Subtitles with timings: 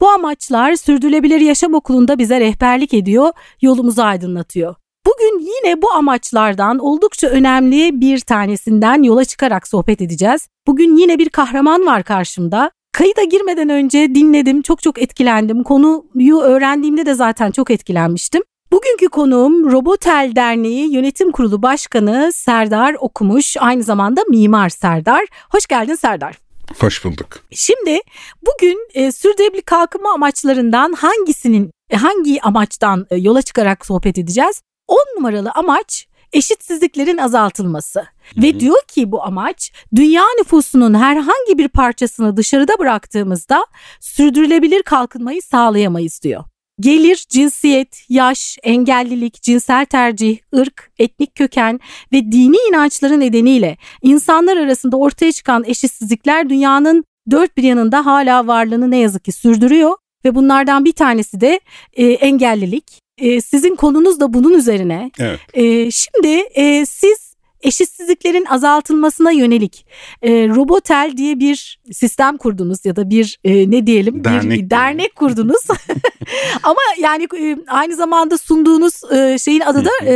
[0.00, 3.32] Bu amaçlar Sürdürülebilir Yaşam Okulu'nda bize rehberlik ediyor,
[3.62, 4.74] yolumuzu aydınlatıyor.
[5.06, 10.48] Bugün yine bu amaçlardan oldukça önemli bir tanesinden yola çıkarak sohbet edeceğiz.
[10.66, 12.70] Bugün yine bir kahraman var karşımda.
[12.92, 15.62] Kayıda girmeden önce dinledim, çok çok etkilendim.
[15.62, 18.42] Konuyu öğrendiğimde de zaten çok etkilenmiştim.
[18.72, 25.26] Bugünkü konuğum Robotel Derneği Yönetim Kurulu Başkanı Serdar Okumuş, aynı zamanda Mimar Serdar.
[25.50, 26.45] Hoş geldin Serdar.
[26.78, 27.28] Hoş bulduk.
[27.50, 28.00] Şimdi
[28.46, 34.62] bugün e, sürdürülebilir kalkınma amaçlarından hangisinin e, hangi amaçtan e, yola çıkarak sohbet edeceğiz?
[34.88, 38.00] 10 numaralı amaç eşitsizliklerin azaltılması.
[38.00, 38.42] Hı-hı.
[38.42, 43.66] Ve diyor ki bu amaç dünya nüfusunun herhangi bir parçasını dışarıda bıraktığımızda
[44.00, 46.44] sürdürülebilir kalkınmayı sağlayamayız diyor.
[46.80, 51.80] Gelir, cinsiyet, yaş, engellilik, cinsel tercih, ırk, etnik köken
[52.12, 58.90] ve dini inançları nedeniyle insanlar arasında ortaya çıkan eşitsizlikler dünyanın dört bir yanında hala varlığını
[58.90, 61.60] ne yazık ki sürdürüyor ve bunlardan bir tanesi de
[61.92, 62.84] e, engellilik.
[63.18, 65.10] E, sizin konunuz da bunun üzerine.
[65.18, 65.40] Evet.
[65.54, 67.25] E, şimdi e, siz
[67.66, 69.86] eşitsizliklerin azaltılmasına yönelik
[70.22, 75.16] e, Robotel diye bir sistem kurdunuz ya da bir e, ne diyelim dernek bir dernek
[75.16, 75.66] kurdunuz.
[76.62, 80.12] Ama yani e, aynı zamanda sunduğunuz e, şeyin adı da e,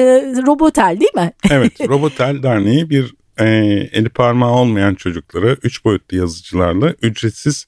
[0.47, 1.33] Robotel değil mi?
[1.51, 3.47] evet, Robotel Derneği bir e,
[3.93, 7.67] eli parmağı olmayan çocuklara üç boyutlu yazıcılarla ücretsiz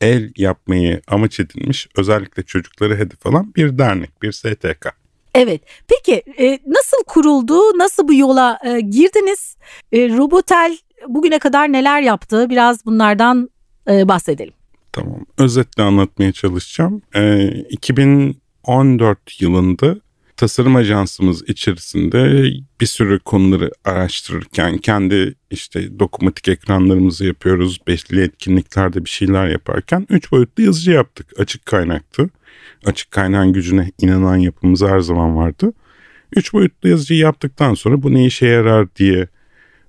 [0.00, 4.97] el yapmayı amaç edilmiş özellikle çocukları hedef alan bir dernek, bir STK.
[5.34, 5.62] Evet.
[5.88, 7.78] Peki e, nasıl kuruldu?
[7.78, 9.56] Nasıl bu yola e, girdiniz?
[9.92, 10.78] E, Robotel
[11.08, 12.50] bugüne kadar neler yaptı?
[12.50, 13.50] Biraz bunlardan
[13.90, 14.54] e, bahsedelim.
[14.92, 15.26] Tamam.
[15.38, 17.02] Özetle anlatmaya çalışacağım.
[17.14, 19.96] E, 2014 yılında
[20.36, 22.50] tasarım ajansımız içerisinde
[22.80, 27.80] bir sürü konuları araştırırken kendi işte dokunmatik ekranlarımızı yapıyoruz.
[27.86, 31.40] Beşli etkinliklerde bir şeyler yaparken üç boyutlu yazıcı yaptık.
[31.40, 32.30] Açık kaynaktı
[32.84, 35.72] açık kaynağın gücüne inanan yapımız her zaman vardı.
[36.36, 39.28] Üç boyutlu yazıcıyı yaptıktan sonra bu ne işe yarar diye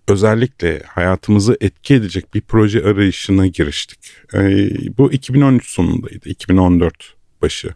[0.07, 3.99] özellikle hayatımızı etki edecek bir proje arayışına giriştik.
[4.33, 7.69] Ee, bu 2013 sonundaydı, 2014 başı.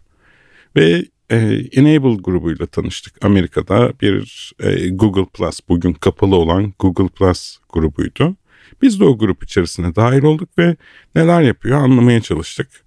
[0.76, 1.36] Ve e,
[1.72, 3.24] Enable grubuyla tanıştık.
[3.24, 8.36] Amerika'da bir e, Google Plus, bugün kapalı olan Google Plus grubuydu.
[8.82, 10.76] Biz de o grup içerisine dahil olduk ve
[11.14, 12.83] neler yapıyor anlamaya çalıştık.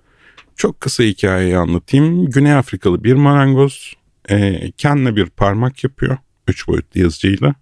[0.58, 2.30] Çok kısa hikayeyi anlatayım.
[2.30, 3.94] Güney Afrikalı bir marangoz
[4.30, 6.18] e, kendine bir parmak yapıyor.
[6.48, 7.56] Üç boyutlu yazıcıyla.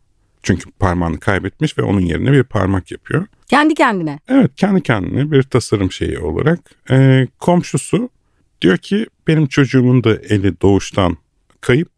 [0.43, 3.25] Çünkü parmağını kaybetmiş ve onun yerine bir parmak yapıyor.
[3.47, 4.19] Kendi kendine?
[4.27, 6.59] Evet kendi kendine bir tasarım şeyi olarak.
[6.91, 8.09] E, komşusu
[8.61, 11.17] diyor ki benim çocuğumun da eli doğuştan
[11.61, 11.91] kayıp.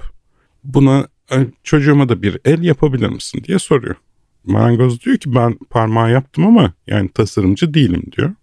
[0.64, 3.96] Buna e, çocuğuma da bir el yapabilir misin diye soruyor.
[4.46, 8.34] Marangoz diyor ki ben parmağı yaptım ama yani tasarımcı değilim diyor.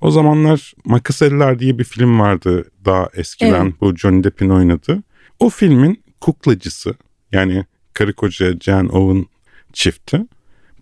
[0.00, 3.64] O zamanlar Makas Eller diye bir film vardı daha eskiden.
[3.64, 3.80] Evet.
[3.80, 5.02] Bu Johnny Depp'in oynadığı.
[5.38, 6.94] O filmin kuklacısı
[7.32, 9.26] yani karı koca Jan Owen
[9.72, 10.26] çifti.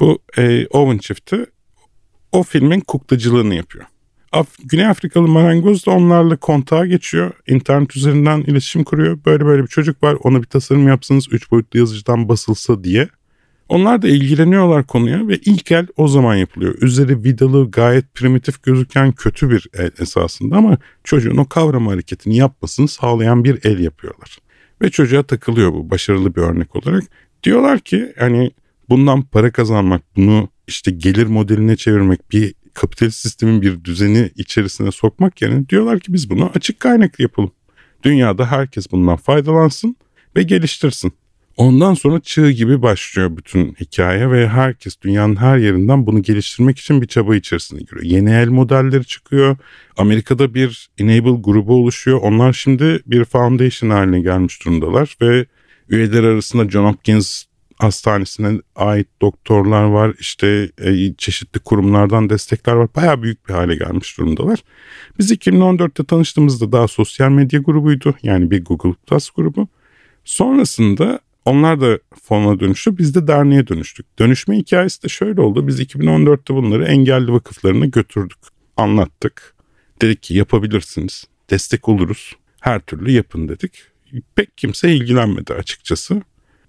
[0.01, 1.47] Bu e, Owen çifti
[2.33, 3.85] o filmin kuklacılığını yapıyor.
[4.33, 7.33] Af Güney Afrikalı marangoz da onlarla kontağa geçiyor.
[7.47, 9.19] İnternet üzerinden iletişim kuruyor.
[9.27, 13.09] Böyle böyle bir çocuk var ona bir tasarım yapsanız 3 boyutlu yazıcıdan basılsa diye.
[13.69, 16.75] Onlar da ilgileniyorlar konuya ve ilk el o zaman yapılıyor.
[16.83, 22.89] Üzeri vidalı gayet primitif gözüken kötü bir el esasında ama çocuğun o kavrama hareketini yapmasını
[22.89, 24.39] sağlayan bir el yapıyorlar.
[24.83, 27.05] Ve çocuğa takılıyor bu başarılı bir örnek olarak.
[27.43, 28.51] Diyorlar ki hani
[28.89, 35.43] bundan para kazanmak, bunu işte gelir modeline çevirmek, bir kapitalist sistemin bir düzeni içerisine sokmak
[35.43, 37.51] yerine diyorlar ki biz bunu açık kaynaklı yapalım.
[38.03, 39.97] Dünyada herkes bundan faydalansın
[40.37, 41.13] ve geliştirsin.
[41.59, 47.03] Ondan sonra çığ gibi başlıyor bütün hikaye ve herkes dünyanın her yerinden bunu geliştirmek için
[47.03, 48.03] bir çaba içerisine giriyor.
[48.03, 49.57] Yeni el modelleri çıkıyor.
[49.97, 52.21] Amerika'da bir Enable grubu oluşuyor.
[52.23, 55.47] Onlar şimdi bir foundation haline gelmiş durumdalar ve
[55.89, 57.45] üyeler arasında John Hopkins
[57.79, 60.15] hastanesine ait doktorlar var.
[60.21, 62.89] İşte e, çeşitli kurumlardan destekler var.
[62.97, 64.59] Baya büyük bir hale gelmiş durumdalar.
[65.19, 68.15] Biz 2014'te tanıştığımızda daha sosyal medya grubuydu.
[68.23, 69.69] Yani bir Google Plus grubu.
[70.25, 72.99] Sonrasında onlar da fona dönüştü.
[72.99, 74.19] Biz de derneğe dönüştük.
[74.19, 75.67] Dönüşme hikayesi de şöyle oldu.
[75.67, 78.39] Biz 2014'te bunları engelli vakıflarına götürdük.
[78.77, 79.55] Anlattık.
[80.03, 81.25] Dedik ki yapabilirsiniz.
[81.51, 82.37] Destek oluruz.
[82.61, 83.73] Her türlü yapın dedik.
[84.35, 86.23] pek kimse ilgilenmedi açıkçası.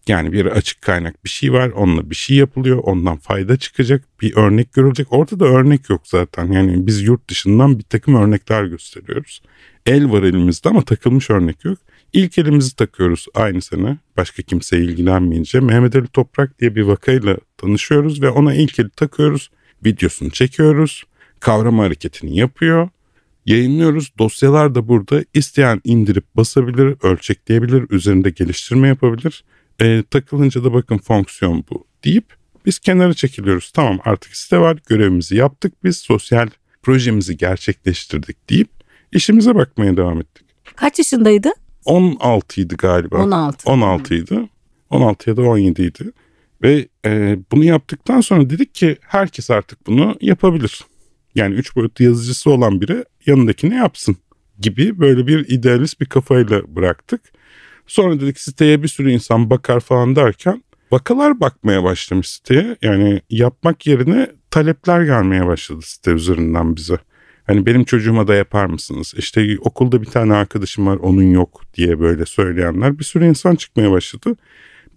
[0.08, 4.36] Yani bir açık kaynak bir şey var onunla bir şey yapılıyor ondan fayda çıkacak bir
[4.36, 5.14] örnek görülecek.
[5.14, 9.42] Ortada örnek yok zaten yani biz yurt dışından bir takım örnekler gösteriyoruz.
[9.86, 11.78] El var elimizde ama takılmış örnek yok.
[12.14, 18.22] İlk elimizi takıyoruz aynı sene başka kimse ilgilenmeyince Mehmet Ali Toprak diye bir vakayla tanışıyoruz
[18.22, 19.52] ve ona ilk eli takıyoruz.
[19.86, 21.04] Videosunu çekiyoruz.
[21.40, 22.90] Kavrama hareketini yapıyor.
[23.46, 24.12] Yayınlıyoruz.
[24.18, 25.24] Dosyalar da burada.
[25.34, 29.44] isteyen indirip basabilir, ölçekleyebilir, üzerinde geliştirme yapabilir.
[29.82, 32.26] E, takılınca da bakın fonksiyon bu deyip
[32.66, 33.72] biz kenara çekiliyoruz.
[33.72, 36.48] Tamam artık site var görevimizi yaptık biz sosyal
[36.84, 38.70] projemizi gerçekleştirdik deyip
[39.12, 40.46] işimize bakmaya devam ettik.
[40.76, 41.50] Kaç yaşındaydı?
[41.86, 43.24] 16 idi galiba.
[43.24, 43.70] 16.
[43.70, 44.50] 16 idi.
[44.90, 46.12] 16 ya da 17 idi.
[46.64, 50.82] Ve e, bunu yaptıktan sonra dedik ki herkes artık bunu yapabilir.
[51.36, 54.18] Yani üç boyutlu yazıcısı olan biri yanındakini yapsın
[54.60, 57.22] gibi böyle bir idealist bir kafayla bıraktık.
[57.88, 62.78] Sonra dedik siteye bir sürü insan bakar falan derken vakalar bakmaya başlamış siteye.
[62.82, 66.98] Yani yapmak yerine talepler gelmeye başladı site üzerinden bize.
[67.50, 69.14] Hani benim çocuğuma da yapar mısınız?
[69.18, 73.92] İşte okulda bir tane arkadaşım var onun yok diye böyle söyleyenler bir sürü insan çıkmaya
[73.92, 74.36] başladı.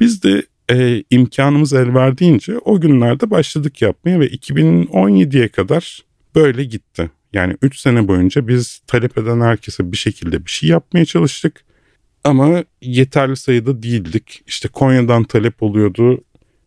[0.00, 6.02] Biz de e, imkanımız el verdiğince o günlerde başladık yapmaya ve 2017'ye kadar
[6.34, 7.10] böyle gitti.
[7.32, 11.64] Yani 3 sene boyunca biz talep eden herkese bir şekilde bir şey yapmaya çalıştık.
[12.24, 14.42] Ama yeterli sayıda değildik.
[14.46, 16.24] İşte Konya'dan talep oluyordu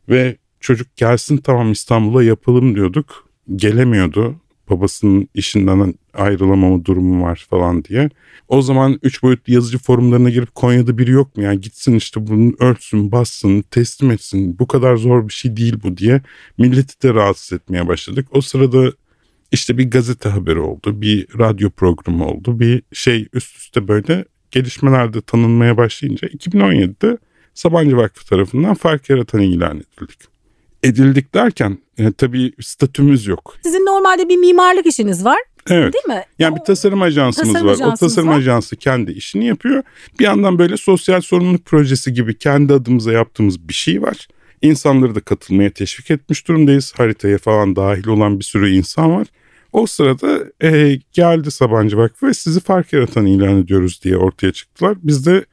[0.09, 3.29] ve çocuk gelsin tamam İstanbul'a yapalım diyorduk.
[3.55, 4.44] Gelemiyordu.
[4.69, 8.09] Babasının işinden ayrılamama durumu var falan diye.
[8.47, 11.43] O zaman 3 boyutlu yazıcı forumlarına girip Konya'da biri yok mu?
[11.43, 14.59] Yani gitsin işte bunu ölçsün, bassın, teslim etsin.
[14.59, 16.21] Bu kadar zor bir şey değil bu diye
[16.57, 18.27] milleti de rahatsız etmeye başladık.
[18.31, 18.91] O sırada
[19.51, 25.21] işte bir gazete haberi oldu, bir radyo programı oldu, bir şey üst üste böyle gelişmelerde
[25.21, 27.17] tanınmaya başlayınca 2017'de
[27.53, 30.34] Sabancı Vakfı tarafından fark yaratan ilan edildik.
[30.83, 33.57] Edildik derken e, tabii statümüz yok.
[33.63, 35.39] Sizin normalde bir mimarlık işiniz var.
[35.69, 35.93] Evet.
[35.93, 36.23] Değil mi?
[36.39, 37.73] Yani bir tasarım ajansımız tasarım var.
[37.73, 38.37] Ajansımız o tasarım var.
[38.37, 39.83] ajansı kendi işini yapıyor.
[40.19, 44.27] Bir yandan böyle sosyal sorumluluk projesi gibi kendi adımıza yaptığımız bir şey var.
[44.61, 46.93] İnsanları da katılmaya teşvik etmiş durumdayız.
[46.97, 49.27] Haritaya falan dahil olan bir sürü insan var.
[49.73, 54.97] O sırada e, geldi Sabancı Vakfı ve sizi fark yaratan ilan ediyoruz diye ortaya çıktılar.
[55.03, 55.45] Biz de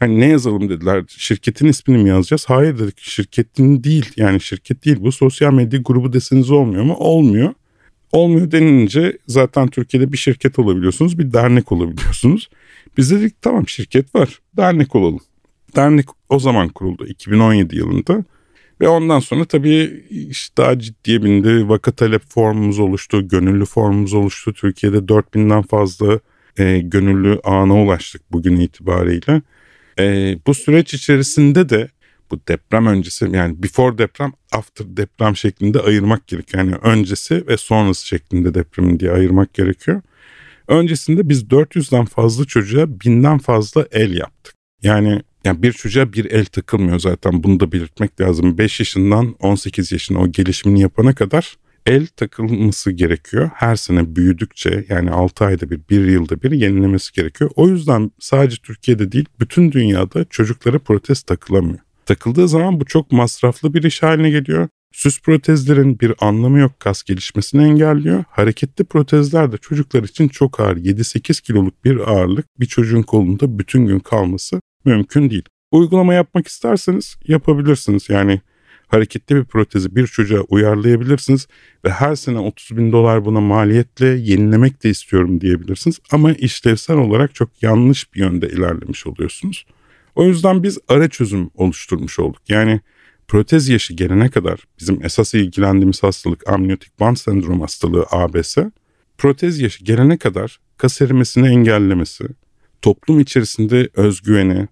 [0.00, 2.44] hani ne yazalım dediler şirketin ismini mi yazacağız?
[2.48, 6.94] Hayır dedik şirketin değil yani şirket değil bu sosyal medya grubu deseniz olmuyor mu?
[6.94, 7.54] Olmuyor.
[8.12, 12.48] Olmuyor denilince zaten Türkiye'de bir şirket olabiliyorsunuz bir dernek olabiliyorsunuz.
[12.96, 15.20] Biz dedik tamam şirket var dernek olalım.
[15.76, 18.24] Dernek o zaman kuruldu 2017 yılında.
[18.80, 21.68] Ve ondan sonra tabii iş daha ciddiye bindi.
[21.68, 24.52] Vaka talep formumuz oluştu, gönüllü formumuz oluştu.
[24.52, 26.20] Türkiye'de 4000'den fazla
[26.58, 29.42] e, gönüllü ana ulaştık bugün itibariyle.
[29.98, 31.88] E, bu süreç içerisinde de
[32.30, 36.64] bu deprem öncesi yani before deprem after deprem şeklinde ayırmak gerekiyor.
[36.64, 40.02] Yani öncesi ve sonrası şeklinde depremin diye ayırmak gerekiyor.
[40.68, 44.54] Öncesinde biz 400'den fazla çocuğa binden fazla el yaptık.
[44.82, 48.58] Yani yani bir çocuğa bir el takılmıyor zaten bunu da belirtmek lazım.
[48.58, 51.56] 5 yaşından 18 yaşına o gelişimini yapana kadar
[51.88, 53.50] el takılması gerekiyor.
[53.54, 57.50] Her sene büyüdükçe yani 6 ayda bir, 1 yılda bir yenilemesi gerekiyor.
[57.56, 61.78] O yüzden sadece Türkiye'de değil bütün dünyada çocuklara protez takılamıyor.
[62.06, 64.68] Takıldığı zaman bu çok masraflı bir iş haline geliyor.
[64.92, 68.24] Süs protezlerin bir anlamı yok kas gelişmesini engelliyor.
[68.30, 73.86] Hareketli protezler de çocuklar için çok ağır 7-8 kiloluk bir ağırlık bir çocuğun kolunda bütün
[73.86, 75.44] gün kalması mümkün değil.
[75.72, 78.08] Uygulama yapmak isterseniz yapabilirsiniz.
[78.08, 78.40] Yani
[78.88, 81.48] hareketli bir protezi bir çocuğa uyarlayabilirsiniz
[81.84, 85.98] ve her sene 30 bin dolar buna maliyetle yenilemek de istiyorum diyebilirsiniz.
[86.10, 89.66] Ama işlevsel olarak çok yanlış bir yönde ilerlemiş oluyorsunuz.
[90.14, 92.42] O yüzden biz ara çözüm oluşturmuş olduk.
[92.48, 92.80] Yani
[93.28, 98.56] protez yaşı gelene kadar bizim esas ilgilendiğimiz hastalık amniyotik band sendrom hastalığı ABS.
[99.18, 102.24] Protez yaşı gelene kadar kas erimesini engellemesi,
[102.82, 104.68] toplum içerisinde özgüveni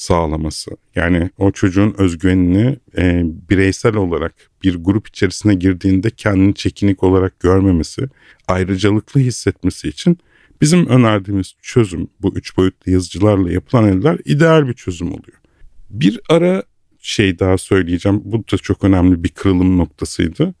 [0.00, 0.70] sağlaması.
[0.94, 8.08] Yani o çocuğun özgüvenini e, bireysel olarak bir grup içerisine girdiğinde kendini çekinik olarak görmemesi,
[8.48, 10.18] ayrıcalıklı hissetmesi için
[10.60, 15.38] bizim önerdiğimiz çözüm bu üç boyutlu yazıcılarla yapılan eller ideal bir çözüm oluyor.
[15.90, 16.62] Bir ara
[16.98, 18.20] şey daha söyleyeceğim.
[18.24, 20.54] Bu da çok önemli bir kırılım noktasıydı.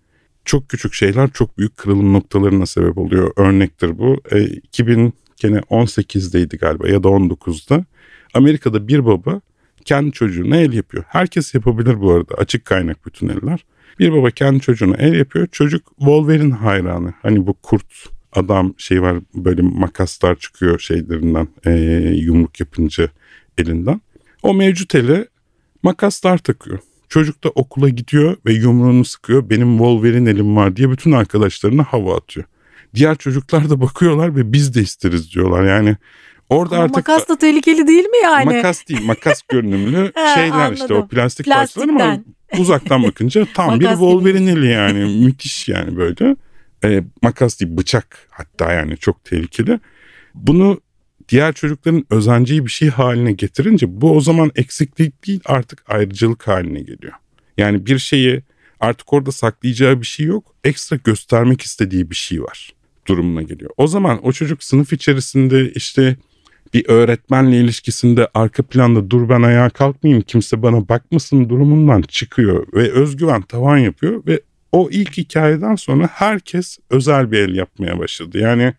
[0.44, 3.32] Çok küçük şeyler çok büyük kırılım noktalarına sebep oluyor.
[3.36, 4.20] Örnektir bu.
[4.32, 7.84] E, 2000 gene 18'deydi galiba ya da 19'da.
[8.34, 9.40] Amerika'da bir baba
[9.84, 11.04] kendi çocuğuna el yapıyor.
[11.08, 13.64] Herkes yapabilir bu arada açık kaynak bütün eller.
[13.98, 15.46] Bir baba kendi çocuğuna el yapıyor.
[15.46, 17.14] Çocuk Wolverine hayranı.
[17.22, 17.86] Hani bu kurt
[18.32, 21.72] adam şey var böyle makaslar çıkıyor şeylerinden e,
[22.14, 23.08] yumruk yapınca
[23.58, 24.00] elinden.
[24.42, 25.28] O mevcut ele
[25.82, 26.78] makaslar takıyor.
[27.08, 29.50] Çocuk da okula gidiyor ve yumruğunu sıkıyor.
[29.50, 32.46] Benim Wolverine elim var diye bütün arkadaşlarına hava atıyor.
[32.94, 35.64] Diğer çocuklar da bakıyorlar ve biz de isteriz diyorlar.
[35.64, 35.96] Yani
[36.50, 38.44] orada Ama artık makas da tehlikeli değil mi yani?
[38.44, 41.08] makas değil makas görünümlü şeyler işte o anladım.
[41.08, 42.18] plastik parçalar ama
[42.58, 46.36] uzaktan bakınca tam bir Makas Wolverine eli yani müthiş yani böyle.
[46.84, 49.80] Ee, makas değil bıçak hatta yani çok tehlikeli.
[50.34, 50.80] Bunu
[51.28, 56.80] diğer çocukların özenceyi bir şey haline getirince bu o zaman eksiklik değil artık ayrıcalık haline
[56.80, 57.12] geliyor.
[57.58, 58.42] Yani bir şeyi
[58.80, 60.54] artık orada saklayacağı bir şey yok.
[60.64, 62.72] Ekstra göstermek istediği bir şey var
[63.06, 63.70] durumuna geliyor.
[63.76, 66.16] O zaman o çocuk sınıf içerisinde işte
[66.74, 72.92] bir öğretmenle ilişkisinde arka planda dur ben ayağa kalkmayayım kimse bana bakmasın durumundan çıkıyor ve
[72.92, 74.40] özgüven tavan yapıyor ve
[74.72, 78.38] o ilk hikayeden sonra herkes özel bir el yapmaya başladı.
[78.38, 78.74] Yani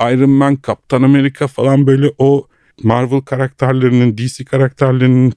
[0.00, 2.46] Iron Man, Kaptan Amerika falan böyle o
[2.82, 5.32] Marvel karakterlerinin, DC karakterlerinin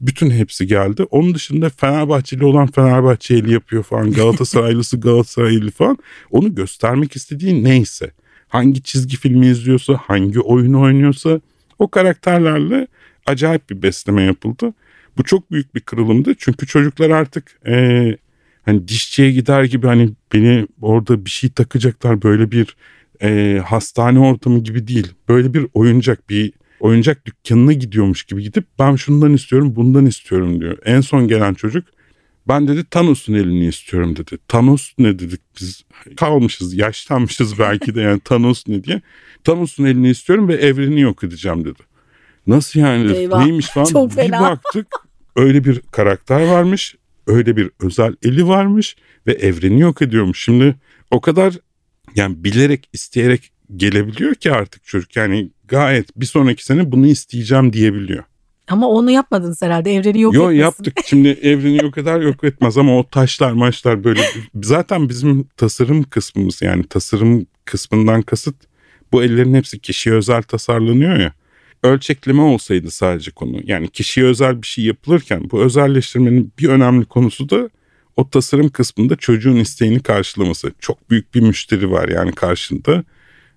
[0.00, 1.02] bütün hepsi geldi.
[1.10, 4.12] Onun dışında Fenerbahçeli olan Fenerbahçeli yapıyor falan.
[4.12, 5.98] Galatasaraylısı Galatasaraylı falan.
[6.30, 8.10] Onu göstermek istediği neyse.
[8.48, 11.40] Hangi çizgi filmi izliyorsa, hangi oyunu oynuyorsa
[11.82, 12.86] o karakterlerle
[13.26, 14.74] acayip bir besleme yapıldı.
[15.18, 16.34] Bu çok büyük bir kırılımdı.
[16.38, 18.16] Çünkü çocuklar artık eee,
[18.64, 22.76] hani dişçiye gider gibi hani beni orada bir şey takacaklar böyle bir
[23.22, 25.12] eee, hastane ortamı gibi değil.
[25.28, 30.78] Böyle bir oyuncak bir oyuncak dükkanına gidiyormuş gibi gidip ben şundan istiyorum bundan istiyorum diyor.
[30.84, 31.84] En son gelen çocuk
[32.48, 34.38] ben dedi Thanos'un elini istiyorum dedi.
[34.48, 35.84] Thanos ne dedik biz
[36.16, 39.02] kalmışız yaşlanmışız belki de yani Thanos ne diye.
[39.44, 41.82] Thanos'un elini istiyorum ve evreni yok edeceğim dedi.
[42.46, 44.40] Nasıl yani dedik, Eyvah, neymiş falan çok bir fena.
[44.40, 44.86] baktık
[45.36, 46.96] öyle bir karakter varmış
[47.26, 48.96] öyle bir özel eli varmış
[49.26, 50.44] ve evreni yok ediyormuş.
[50.44, 50.76] Şimdi
[51.10, 51.54] o kadar
[52.16, 58.24] yani bilerek isteyerek gelebiliyor ki artık çocuk yani gayet bir sonraki sene bunu isteyeceğim diyebiliyor.
[58.68, 59.94] Ama onu yapmadınız herhalde.
[59.94, 60.60] Evreni yok Yo etmesin.
[60.60, 64.20] yaptık şimdi evreni yok eder yok etmez ama o taşlar maçlar böyle
[64.62, 68.56] zaten bizim tasarım kısmımız yani tasarım kısmından kasıt
[69.12, 71.32] bu ellerin hepsi kişiye özel tasarlanıyor ya.
[71.82, 77.50] Ölçekleme olsaydı sadece konu yani kişiye özel bir şey yapılırken bu özelleştirmenin bir önemli konusu
[77.50, 77.70] da
[78.16, 80.72] o tasarım kısmında çocuğun isteğini karşılaması.
[80.78, 83.04] Çok büyük bir müşteri var yani karşında.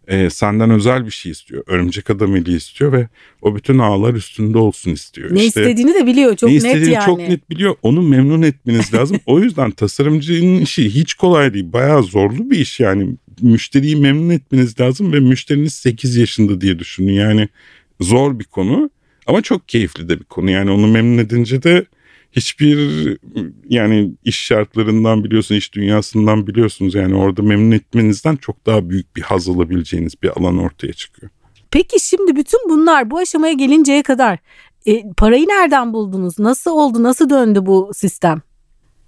[0.07, 1.63] Ee, senden özel bir şey istiyor.
[1.67, 3.07] Örümcek adam eli istiyor ve
[3.41, 5.35] o bütün ağlar üstünde olsun istiyor.
[5.35, 6.35] Ne İşte- istediğini de biliyor.
[6.35, 7.05] Çok ne net istediğini yani.
[7.05, 7.75] çok net biliyor.
[7.81, 9.17] Onu memnun etmeniz lazım.
[9.25, 11.73] o yüzden tasarımcının işi hiç kolay değil.
[11.73, 13.15] Bayağı zorlu bir iş yani.
[13.41, 17.13] Müşteriyi memnun etmeniz lazım ve müşteriniz 8 yaşında diye düşünün.
[17.13, 17.49] Yani
[18.01, 18.89] zor bir konu
[19.27, 20.49] ama çok keyifli de bir konu.
[20.51, 21.85] Yani onu memnun edince de
[22.35, 23.17] hiçbir
[23.69, 26.95] yani iş şartlarından biliyorsun, iş dünyasından biliyorsunuz.
[26.95, 31.31] Yani orada memnun etmenizden çok daha büyük bir haz alabileceğiniz bir alan ortaya çıkıyor.
[31.71, 34.39] Peki şimdi bütün bunlar bu aşamaya gelinceye kadar
[34.85, 36.39] e, parayı nereden buldunuz?
[36.39, 37.03] Nasıl oldu?
[37.03, 38.41] Nasıl döndü bu sistem?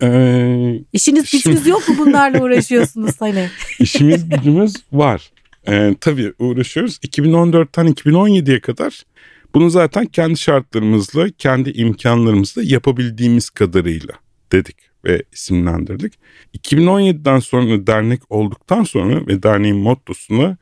[0.02, 3.50] Ee, İşiniz Şimdi- gücünüz yok mu bunlarla uğraşıyorsunuz hani?
[3.80, 5.32] İşimiz gücümüz var.
[5.68, 6.98] Ee, tabii uğraşıyoruz.
[6.98, 9.04] 2014'ten 2017'ye kadar
[9.56, 14.14] bunu zaten kendi şartlarımızla, kendi imkanlarımızla yapabildiğimiz kadarıyla
[14.52, 16.14] dedik ve isimlendirdik.
[16.58, 20.58] 2017'den sonra dernek olduktan sonra ve derneğin mottosuna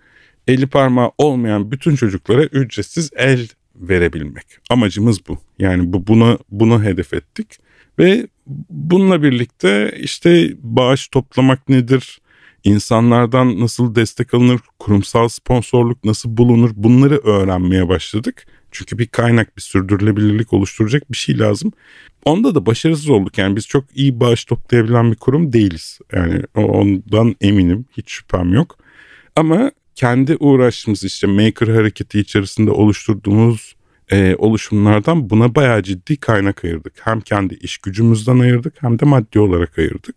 [0.47, 4.45] eli parmağı olmayan bütün çocuklara ücretsiz el verebilmek.
[4.69, 5.37] Amacımız bu.
[5.59, 7.57] Yani bu buna bunu hedef ettik
[7.99, 8.27] ve
[8.69, 12.21] bununla birlikte işte bağış toplamak nedir?
[12.63, 18.45] İnsanlardan nasıl destek alınır, kurumsal sponsorluk nasıl bulunur bunları öğrenmeye başladık.
[18.75, 21.71] Çünkü bir kaynak, bir sürdürülebilirlik oluşturacak bir şey lazım.
[22.25, 23.37] Onda da başarısız olduk.
[23.37, 25.99] Yani biz çok iyi bağış toplayabilen bir kurum değiliz.
[26.13, 28.77] Yani ondan eminim, hiç şüphem yok.
[29.35, 33.75] Ama kendi uğraştığımız işte Maker hareketi içerisinde oluşturduğumuz
[34.11, 36.93] e, oluşumlardan buna bayağı ciddi kaynak ayırdık.
[37.01, 40.15] Hem kendi iş gücümüzden ayırdık hem de maddi olarak ayırdık.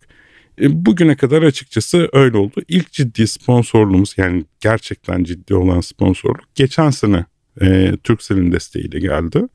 [0.61, 2.61] E, bugüne kadar açıkçası öyle oldu.
[2.67, 7.25] İlk ciddi sponsorluğumuz yani gerçekten ciddi olan sponsorluk geçen sene
[7.61, 9.47] e, Turkcell'in desteğiyle geldi.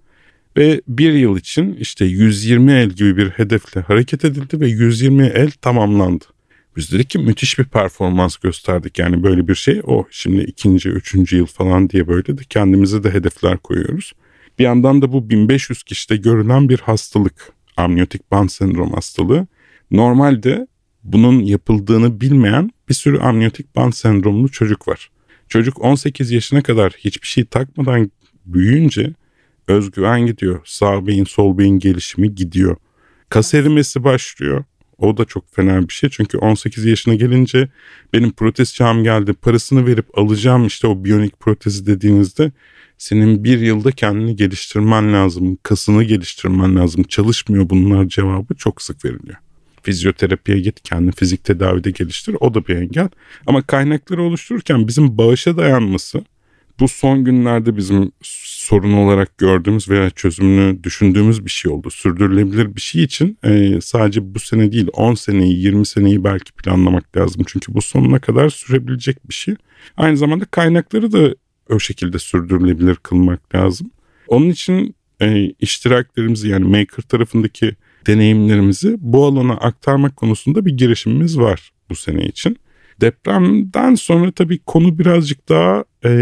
[0.57, 5.51] Ve bir yıl için işte 120 el gibi bir hedefle hareket edildi ve 120 el
[5.51, 6.25] tamamlandı.
[6.77, 11.37] Biz dedik ki müthiş bir performans gösterdik yani böyle bir şey o şimdi ikinci üçüncü
[11.37, 14.13] yıl falan diye böyle de kendimize de hedefler koyuyoruz.
[14.59, 19.47] Bir yandan da bu 1500 kişide görülen bir hastalık amniyotik band sendrom hastalığı.
[19.91, 20.67] Normalde
[21.05, 25.11] bunun yapıldığını bilmeyen bir sürü amniyotik band sendromlu çocuk var.
[25.49, 28.11] Çocuk 18 yaşına kadar hiçbir şey takmadan
[28.47, 29.13] büyüyünce
[29.69, 30.61] özgüven gidiyor.
[30.65, 32.77] Sağ beyin sol beyin gelişimi gidiyor.
[33.29, 34.65] Kas erimesi başlıyor.
[34.99, 37.69] O da çok fena bir şey çünkü 18 yaşına gelince
[38.13, 42.53] benim protez çağım geldi parasını verip alacağım işte o biyonik protezi dediğinizde
[42.99, 49.44] senin bir yılda kendini geliştirmen lazım, kasını geliştirmen lazım, çalışmıyor bunlar cevabı çok sık veriliyor.
[49.85, 53.09] Fizyoterapiye git, kendi fizik tedavide geliştir o da bir engel.
[53.47, 56.25] Ama kaynakları oluştururken bizim bağışa dayanması
[56.81, 61.91] bu son günlerde bizim sorun olarak gördüğümüz veya çözümünü düşündüğümüz bir şey oldu.
[61.91, 67.17] Sürdürülebilir bir şey için e, sadece bu sene değil 10 seneyi 20 seneyi belki planlamak
[67.17, 67.43] lazım.
[67.47, 69.55] Çünkü bu sonuna kadar sürebilecek bir şey.
[69.97, 71.35] Aynı zamanda kaynakları da
[71.71, 73.91] o şekilde sürdürülebilir kılmak lazım.
[74.29, 77.77] Onun için e, iştiraklerimizi yani maker tarafındaki
[78.07, 82.57] deneyimlerimizi bu alana aktarmak konusunda bir girişimimiz var bu sene için.
[83.01, 86.13] Depremden sonra tabii konu birazcık daha e,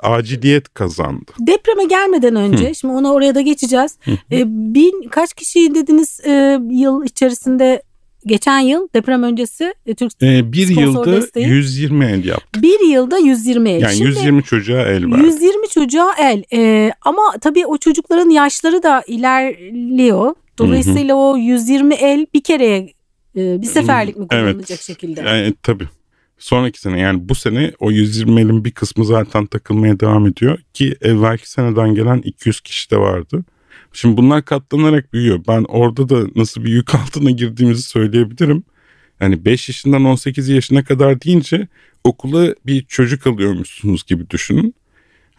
[0.00, 1.32] aciliyet kazandı.
[1.40, 2.74] Depreme gelmeden önce Hı.
[2.74, 3.98] şimdi ona oraya da geçeceğiz.
[4.32, 7.82] E, bin kaç kişi dediniz e, yıl içerisinde
[8.26, 12.62] geçen yıl deprem öncesi e, Türk ee, bir yılda desteği, 120 el yaptı.
[12.62, 13.82] Bir yılda 120 el.
[13.82, 15.18] Yani Şimdi, 120 çocuğa el var.
[15.18, 16.42] 120 çocuğa el.
[16.52, 20.34] Ee, ama tabii o çocukların yaşları da ilerliyor.
[20.66, 21.22] Dolayısıyla Hı-hı.
[21.22, 22.92] o 120 el bir kereye
[23.34, 24.82] bir seferlik mi kullanılacak evet.
[24.82, 25.20] şekilde?
[25.20, 25.88] Yani, tabii.
[26.38, 30.96] Sonraki sene yani bu sene o 120 elin bir kısmı zaten takılmaya devam ediyor ki
[31.00, 33.44] evvelki seneden gelen 200 kişi de vardı.
[33.92, 35.40] Şimdi bunlar katlanarak büyüyor.
[35.48, 38.62] Ben orada da nasıl bir yük altına girdiğimizi söyleyebilirim.
[39.20, 41.68] Yani 5 yaşından 18 yaşına kadar deyince
[42.04, 44.74] okula bir çocuk alıyormuşsunuz gibi düşünün.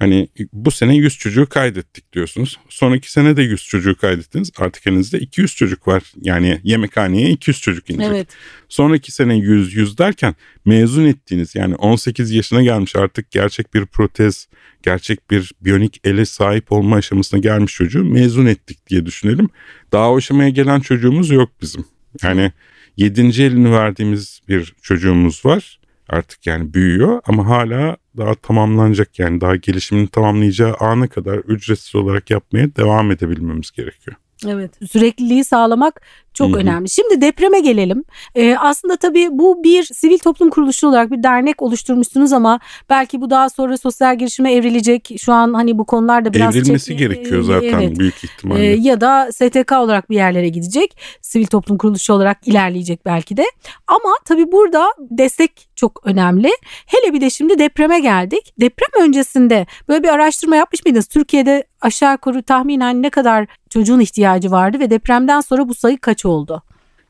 [0.01, 2.59] Hani bu sene 100 çocuğu kaydettik diyorsunuz.
[2.69, 4.51] Sonraki sene de 100 çocuğu kaydettiniz.
[4.57, 6.03] Artık elinizde 200 çocuk var.
[6.21, 8.11] Yani yemekhaneye 200 çocuk inecek.
[8.11, 8.27] Evet.
[8.69, 14.47] Sonraki sene 100 100 derken mezun ettiğiniz yani 18 yaşına gelmiş artık gerçek bir protez,
[14.83, 19.49] gerçek bir biyonik ele sahip olma aşamasına gelmiş çocuğu mezun ettik diye düşünelim.
[19.91, 21.85] Daha o aşamaya gelen çocuğumuz yok bizim.
[22.23, 22.51] Yani
[22.97, 23.21] 7.
[23.21, 25.80] elini verdiğimiz bir çocuğumuz var
[26.11, 32.29] artık yani büyüyor ama hala daha tamamlanacak yani daha gelişimini tamamlayacağı ana kadar ücretsiz olarak
[32.29, 34.17] yapmaya devam edebilmemiz gerekiyor.
[34.47, 36.01] Evet sürekliliği sağlamak
[36.33, 36.57] çok Hı-hı.
[36.57, 36.89] önemli.
[36.89, 38.03] Şimdi depreme gelelim.
[38.35, 43.29] Ee, aslında tabii bu bir sivil toplum kuruluşu olarak bir dernek oluşturmuşsunuz ama belki bu
[43.29, 45.11] daha sonra sosyal girişime evrilecek.
[45.21, 46.99] Şu an hani bu konularda biraz evrilmesi çek...
[46.99, 47.99] gerekiyor zaten evet.
[47.99, 48.65] büyük ihtimalle.
[48.65, 50.97] Ee, ya da STK olarak bir yerlere gidecek.
[51.21, 53.45] Sivil toplum kuruluşu olarak ilerleyecek belki de.
[53.87, 56.49] Ama tabii burada destek çok önemli.
[56.85, 58.53] Hele bir de şimdi depreme geldik.
[58.59, 61.07] Deprem öncesinde böyle bir araştırma yapmış mıydınız?
[61.07, 66.25] Türkiye'de aşağı yukarı tahminen ne kadar çocuğun ihtiyacı vardı ve depremden sonra bu sayı kaç
[66.25, 66.30] oldu?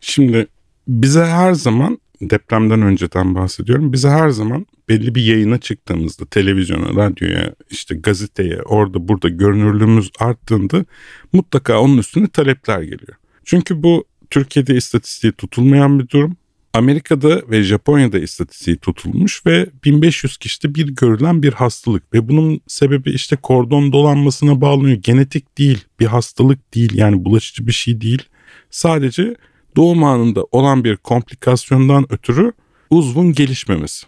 [0.02, 0.48] Şimdi
[0.88, 3.94] bize her zaman depremden önceden bahsediyorum.
[3.94, 10.86] Bize her zaman belli bir yayına çıktığımızda televizyona, radyoya, işte gazeteye, orada burada görünürlüğümüz arttığında
[11.34, 13.18] mutlaka onun üstüne talepler geliyor.
[13.46, 16.38] Çünkü bu Türkiye'de istatistiği tutulmayan bir durum.
[16.74, 23.12] Amerika'da ve Japonya'da istatistiği tutulmuş ve 1500 kişide bir görülen bir hastalık ve bunun sebebi
[23.12, 24.98] işte kordon dolanmasına bağlanıyor.
[24.98, 28.24] Genetik değil, bir hastalık değil yani bulaşıcı bir şey değil.
[28.72, 29.36] Sadece
[29.76, 32.52] doğum anında olan bir komplikasyondan ötürü
[32.90, 34.06] uzvun gelişmemesi.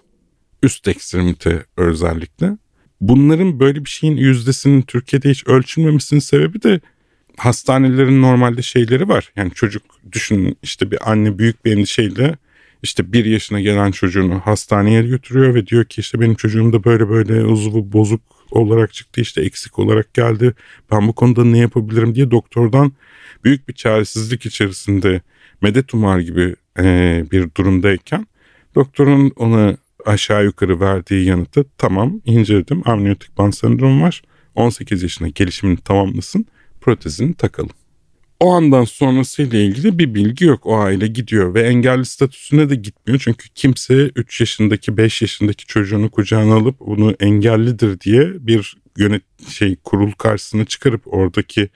[0.63, 2.57] Üst ekstremite özellikle.
[3.01, 6.79] Bunların böyle bir şeyin yüzdesinin Türkiye'de hiç ölçülmemesinin sebebi de
[7.37, 9.31] hastanelerin normalde şeyleri var.
[9.35, 12.35] Yani çocuk düşünün işte bir anne büyük bir endişeyle
[12.83, 17.09] işte bir yaşına gelen çocuğunu hastaneye götürüyor ve diyor ki işte benim çocuğum da böyle
[17.09, 20.53] böyle uzvu bozuk olarak çıktı işte eksik olarak geldi.
[20.91, 22.91] Ben bu konuda ne yapabilirim diye doktordan
[23.43, 25.21] büyük bir çaresizlik içerisinde
[25.61, 28.27] medet umar gibi e, bir durumdayken
[28.75, 34.21] doktorun ona aşağı yukarı verdiği yanıtı tamam inceledim amniyotik band sendromu var
[34.55, 36.45] 18 yaşına gelişimini tamamlasın
[36.81, 37.82] protezini takalım.
[38.39, 40.65] O andan sonrasıyla ilgili bir bilgi yok.
[40.65, 43.21] O aile gidiyor ve engelli statüsüne de gitmiyor.
[43.23, 49.75] Çünkü kimse 3 yaşındaki 5 yaşındaki çocuğunu kucağına alıp bunu engellidir diye bir yönet şey
[49.83, 51.69] kurul karşısına çıkarıp oradaki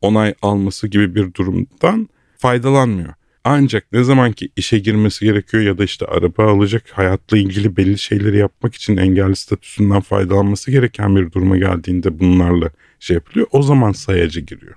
[0.00, 3.14] onay alması gibi bir durumdan faydalanmıyor.
[3.44, 7.98] Ancak ne zaman ki işe girmesi gerekiyor ya da işte araba alacak hayatla ilgili belli
[7.98, 13.46] şeyleri yapmak için engelli statüsünden faydalanması gereken bir duruma geldiğinde bunlarla şey yapılıyor.
[13.50, 14.74] O zaman sayaca giriyor.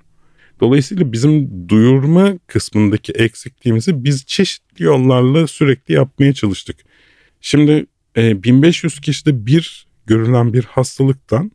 [0.60, 6.76] Dolayısıyla bizim duyurma kısmındaki eksikliğimizi biz çeşitli yollarla sürekli yapmaya çalıştık.
[7.40, 11.50] Şimdi e, 1500 kişide bir görülen bir hastalıktan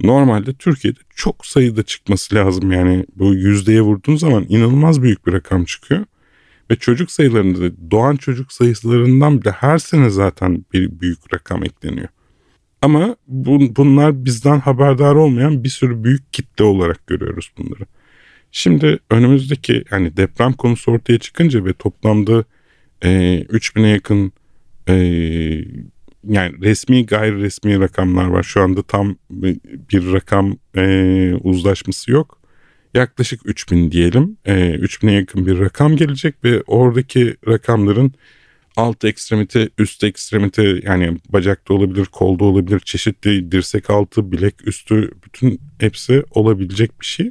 [0.00, 2.72] normalde Türkiye'de çok sayıda çıkması lazım.
[2.72, 6.04] Yani bu yüzdeye vurduğun zaman inanılmaz büyük bir rakam çıkıyor.
[6.70, 12.08] Ve çocuk sayılarında da doğan çocuk sayılarından bile her sene zaten bir büyük rakam ekleniyor.
[12.82, 17.86] Ama bu, bunlar bizden haberdar olmayan bir sürü büyük kitle olarak görüyoruz bunları.
[18.56, 22.44] Şimdi önümüzdeki yani deprem konusu ortaya çıkınca ve toplamda
[23.02, 23.08] e,
[23.42, 24.32] 3000'e yakın
[24.88, 24.94] e,
[26.28, 28.42] yani resmi gayri resmi rakamlar var.
[28.42, 29.16] Şu anda tam
[29.92, 32.40] bir rakam e, uzlaşması yok.
[32.94, 34.36] Yaklaşık 3000 diyelim.
[34.44, 38.12] E, 3000'e yakın bir rakam gelecek ve oradaki rakamların
[38.76, 45.60] alt ekstremite, üst ekstremite yani bacakta olabilir, kolda olabilir, çeşitli dirsek altı, bilek üstü bütün
[45.78, 47.30] hepsi olabilecek bir şey.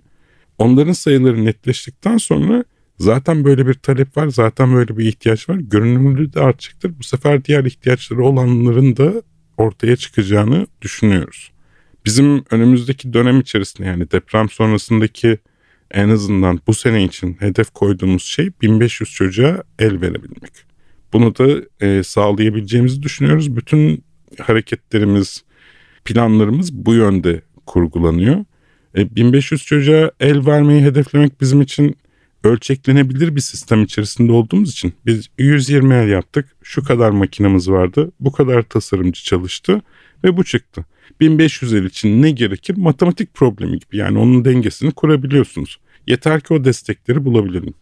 [0.64, 2.64] Onların sayıları netleştikten sonra
[3.00, 5.56] zaten böyle bir talep var, zaten böyle bir ihtiyaç var.
[5.56, 6.92] Görünümlülüğü de artacaktır.
[7.00, 9.14] Bu sefer diğer ihtiyaçları olanların da
[9.58, 11.52] ortaya çıkacağını düşünüyoruz.
[12.06, 15.38] Bizim önümüzdeki dönem içerisinde yani deprem sonrasındaki
[15.92, 20.54] en azından bu sene için hedef koyduğumuz şey 1500 çocuğa el verebilmek.
[21.14, 23.56] Bunu da e, sağlayabileceğimizi düşünüyoruz.
[23.56, 24.04] Bütün
[24.40, 25.44] hareketlerimiz,
[26.06, 28.46] planlarımız bu yönde kurgulanıyor.
[28.98, 31.96] E, 1500 çocuğa el vermeyi hedeflemek bizim için
[32.44, 36.56] ölçeklenebilir bir sistem içerisinde olduğumuz için biz 120 el yaptık.
[36.64, 38.12] Şu kadar makinamız vardı.
[38.20, 39.82] Bu kadar tasarımcı çalıştı
[40.24, 40.86] ve bu çıktı.
[41.20, 42.78] 1500 el için ne gerekir?
[42.78, 45.80] Matematik problemi gibi yani onun dengesini kurabiliyorsunuz.
[46.08, 47.74] Yeter ki o destekleri bulabilelim.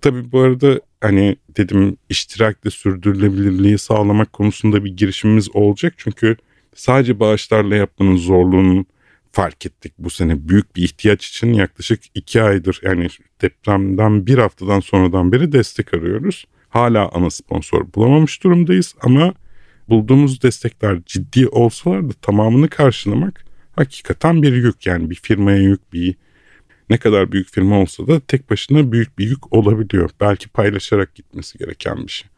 [0.00, 5.94] Tabii bu arada hani dedim iştirakle sürdürülebilirliği sağlamak konusunda bir girişimimiz olacak.
[5.96, 6.36] Çünkü
[6.74, 8.86] sadece bağışlarla yapmanın zorluğunu
[9.32, 10.48] fark ettik bu sene.
[10.48, 13.08] Büyük bir ihtiyaç için yaklaşık iki aydır yani
[13.42, 16.44] depremden bir haftadan sonradan beri destek arıyoruz.
[16.68, 19.34] Hala ana sponsor bulamamış durumdayız ama
[19.88, 23.44] bulduğumuz destekler ciddi olsalar da tamamını karşılamak
[23.76, 24.86] hakikaten bir yük.
[24.86, 26.16] Yani bir firmaya yük, bir
[26.90, 30.10] ne kadar büyük firma olsa da tek başına büyük bir yük olabiliyor.
[30.20, 32.28] Belki paylaşarak gitmesi gereken bir şey.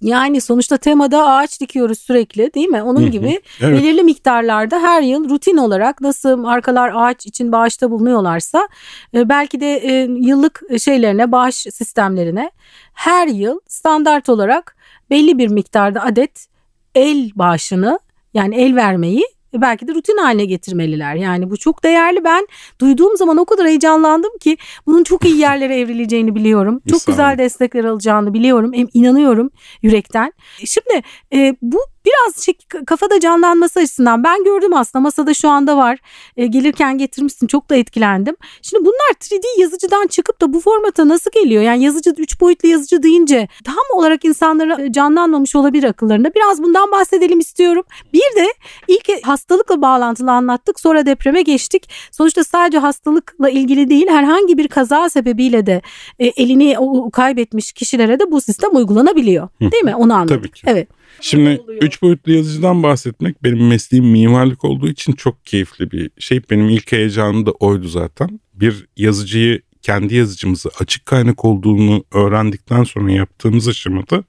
[0.00, 2.82] Yani sonuçta temada ağaç dikiyoruz sürekli değil mi?
[2.82, 3.72] Onun gibi evet.
[3.72, 8.68] belirli miktarlarda her yıl rutin olarak nasıl markalar ağaç için bağışta bulunuyorlarsa
[9.14, 12.50] e, belki de e, yıllık şeylerine bağış sistemlerine
[12.94, 14.76] her yıl standart olarak
[15.10, 16.46] belli bir miktarda adet
[16.94, 17.98] el bağışını
[18.34, 19.24] yani el vermeyi
[19.60, 21.14] belki de rutin haline getirmeliler.
[21.14, 22.24] Yani bu çok değerli.
[22.24, 22.46] Ben
[22.80, 26.80] duyduğum zaman o kadar heyecanlandım ki bunun çok iyi yerlere evrileceğini biliyorum.
[26.90, 28.72] Çok güzel destekler alacağını biliyorum.
[28.72, 29.50] Hem inanıyorum
[29.82, 30.32] yürekten.
[30.64, 32.54] Şimdi e, bu biraz şey,
[32.86, 35.98] kafada canlanması açısından ben gördüm aslında masada şu anda var.
[36.36, 38.36] E, gelirken getirmişsin çok da etkilendim.
[38.62, 41.62] Şimdi bunlar 3D yazıcıdan çıkıp da bu formata nasıl geliyor?
[41.62, 46.34] Yani yazıcı 3 boyutlu yazıcı deyince tam olarak insanlara canlanmamış olabilir akıllarında.
[46.34, 47.84] Biraz bundan bahsedelim istiyorum.
[48.12, 48.46] Bir de
[48.88, 51.90] ilk hastalıkla bağlantılı anlattık sonra depreme geçtik.
[52.10, 55.82] Sonuçta sadece hastalıkla ilgili değil herhangi bir kaza sebebiyle de
[56.18, 59.48] e, elini o, kaybetmiş kişilere de bu sistem uygulanabiliyor.
[59.60, 59.96] Değil mi?
[59.96, 60.38] Onu anladık.
[60.38, 60.62] Tabii ki.
[60.66, 60.88] Evet.
[61.20, 66.42] Şimdi üç boyutlu yazıcıdan bahsetmek benim mesleğim mimarlık olduğu için çok keyifli bir şey.
[66.50, 68.40] Benim ilk heyecanım da oydu zaten.
[68.54, 74.24] Bir yazıcıyı kendi yazıcımızı açık kaynak olduğunu öğrendikten sonra yaptığımız aşamada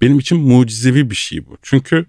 [0.00, 1.58] benim için mucizevi bir şey bu.
[1.62, 2.06] Çünkü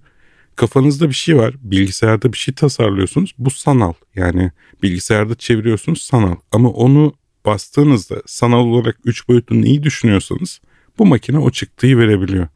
[0.56, 3.34] kafanızda bir şey var, bilgisayarda bir şey tasarlıyorsunuz.
[3.38, 3.94] Bu sanal.
[4.16, 4.52] Yani
[4.84, 6.36] bilgisayarda çeviriyorsunuz sanal.
[6.52, 7.14] Ama onu
[7.46, 10.62] bastığınızda sanal olarak üç boyutlu neyi düşünüyorsanız
[10.98, 12.48] bu makine o çıktıyı verebiliyor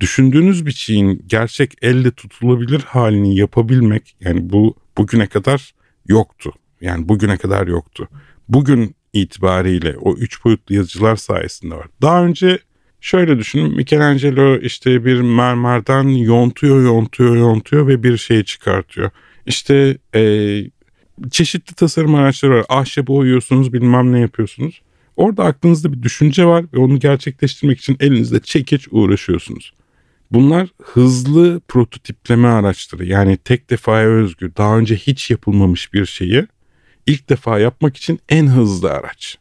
[0.00, 5.74] düşündüğünüz bir şeyin gerçek elle tutulabilir halini yapabilmek yani bu bugüne kadar
[6.08, 6.52] yoktu.
[6.80, 8.08] Yani bugüne kadar yoktu.
[8.48, 11.86] Bugün itibariyle o üç boyutlu yazıcılar sayesinde var.
[12.02, 12.58] Daha önce
[13.00, 19.10] şöyle düşünün Michelangelo işte bir mermerden yontuyor yontuyor yontuyor ve bir şey çıkartıyor.
[19.46, 20.22] İşte e,
[21.30, 22.64] çeşitli tasarım araçları var.
[22.68, 24.82] Ahşabı oyuyorsunuz bilmem ne yapıyorsunuz.
[25.16, 29.72] Orada aklınızda bir düşünce var ve onu gerçekleştirmek için elinizde çekeç uğraşıyorsunuz.
[30.30, 36.46] Bunlar hızlı prototipleme araçları yani tek defaya özgü daha önce hiç yapılmamış bir şeyi
[37.06, 39.38] ilk defa yapmak için en hızlı araç.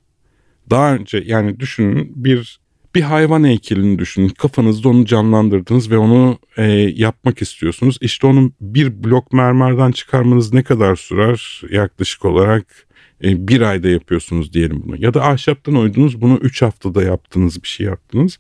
[0.70, 2.60] Daha önce yani düşünün bir
[2.96, 4.30] bir hayvan heykelini düşünün.
[4.30, 6.64] Kafanızda onu canlandırdınız ve onu e,
[6.96, 7.98] yapmak istiyorsunuz.
[8.02, 11.62] İşte onun bir blok mermerden çıkarmanız ne kadar sürer?
[11.72, 12.66] Yaklaşık olarak
[13.24, 14.96] e, bir ayda yapıyorsunuz diyelim bunu.
[15.04, 18.40] Ya da ahşaptan oydunuz bunu üç haftada yaptınız bir şey yaptınız.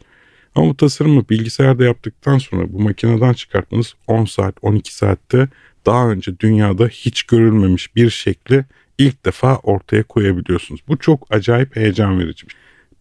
[0.55, 5.47] Ama bu tasarımı bilgisayarda yaptıktan sonra bu makineden çıkartmanız 10 saat 12 saatte
[5.85, 8.65] daha önce dünyada hiç görülmemiş bir şekli
[8.97, 10.81] ilk defa ortaya koyabiliyorsunuz.
[10.87, 12.49] Bu çok acayip heyecan verici şey.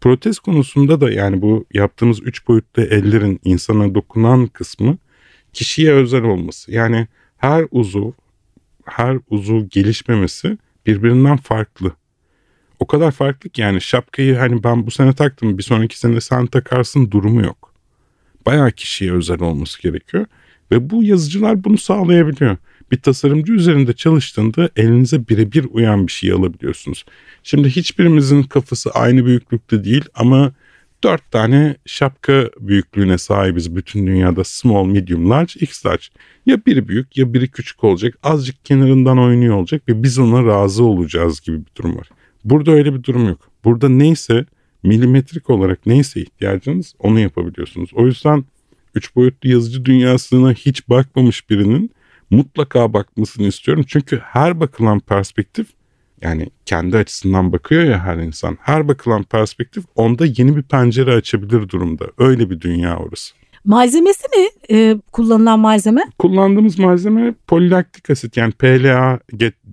[0.01, 4.99] Protez konusunda da yani bu yaptığımız 3 boyutlu ellerin insana dokunan kısmı
[5.53, 6.73] kişiye özel olması.
[6.73, 8.11] Yani her uzuv,
[8.85, 11.93] her uzuv gelişmemesi birbirinden farklı
[12.85, 16.47] o kadar farklı ki yani şapkayı hani ben bu sene taktım bir sonraki sene sen
[16.47, 17.73] takarsın durumu yok.
[18.47, 20.27] Bayağı kişiye özel olması gerekiyor
[20.73, 22.57] ve bu yazıcılar bunu sağlayabiliyor.
[22.93, 27.05] Bir tasarımcı üzerinde çalıştığında elinize birebir uyan bir şey alabiliyorsunuz.
[27.43, 30.53] Şimdi hiçbirimizin kafası aynı büyüklükte değil ama
[31.05, 36.05] dört tane şapka büyüklüğüne sahibiz bütün dünyada small, medium, large, x large.
[36.47, 38.19] Ya biri büyük ya biri küçük olacak.
[38.23, 42.09] Azıcık kenarından oynuyor olacak ve biz ona razı olacağız gibi bir durum var.
[42.45, 43.51] Burada öyle bir durum yok.
[43.65, 44.47] Burada neyse
[44.83, 47.91] milimetrik olarak neyse ihtiyacınız onu yapabiliyorsunuz.
[47.95, 48.45] O yüzden
[48.95, 51.91] üç boyutlu yazıcı dünyasına hiç bakmamış birinin
[52.31, 53.85] mutlaka bakmasını istiyorum.
[53.89, 55.67] Çünkü her bakılan perspektif
[56.23, 58.59] yani kendi açısından bakıyor ya her insan.
[58.61, 62.07] Her bakılan perspektif onda yeni bir pencere açabilir durumda.
[62.19, 63.35] Öyle bir dünya orası.
[63.65, 66.03] Malzemesi ne e, kullanılan malzeme?
[66.19, 69.19] Kullandığımız malzeme polilaktik asit yani PLA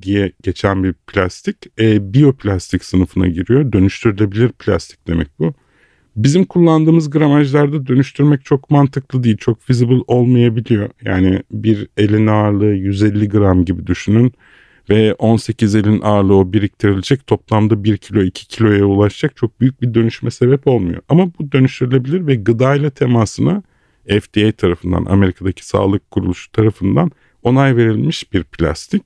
[0.01, 1.57] diye geçen bir plastik.
[1.79, 3.71] E, biyoplastik sınıfına giriyor.
[3.71, 5.53] Dönüştürülebilir plastik demek bu.
[6.15, 9.37] Bizim kullandığımız gramajlarda dönüştürmek çok mantıklı değil.
[9.37, 10.89] Çok feasible olmayabiliyor.
[11.01, 14.33] Yani bir elin ağırlığı 150 gram gibi düşünün.
[14.89, 19.93] Ve 18 elin ağırlığı o biriktirilecek toplamda 1 kilo 2 kiloya ulaşacak çok büyük bir
[19.93, 21.01] dönüşme sebep olmuyor.
[21.09, 23.63] Ama bu dönüştürülebilir ve gıdayla temasına
[24.07, 27.11] FDA tarafından Amerika'daki sağlık kuruluşu tarafından
[27.43, 29.03] onay verilmiş bir plastik.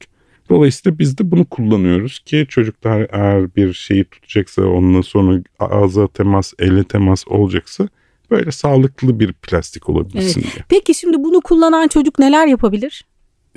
[0.50, 6.54] Dolayısıyla biz de bunu kullanıyoruz ki çocuklar eğer bir şeyi tutacaksa onunla sonra ağza temas,
[6.60, 7.88] elle temas olacaksa
[8.32, 10.54] böyle sağlıklı bir plastik olabilsin evet.
[10.54, 10.66] diye.
[10.70, 13.06] Peki şimdi bunu kullanan çocuk neler yapabilir?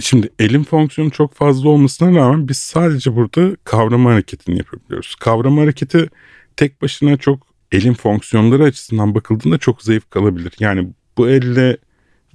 [0.01, 5.15] Şimdi elin fonksiyonu çok fazla olmasına rağmen biz sadece burada kavrama hareketini yapabiliyoruz.
[5.15, 6.09] Kavrama hareketi
[6.57, 10.53] tek başına çok elin fonksiyonları açısından bakıldığında çok zayıf kalabilir.
[10.61, 10.89] Yani
[11.19, 11.77] bu elle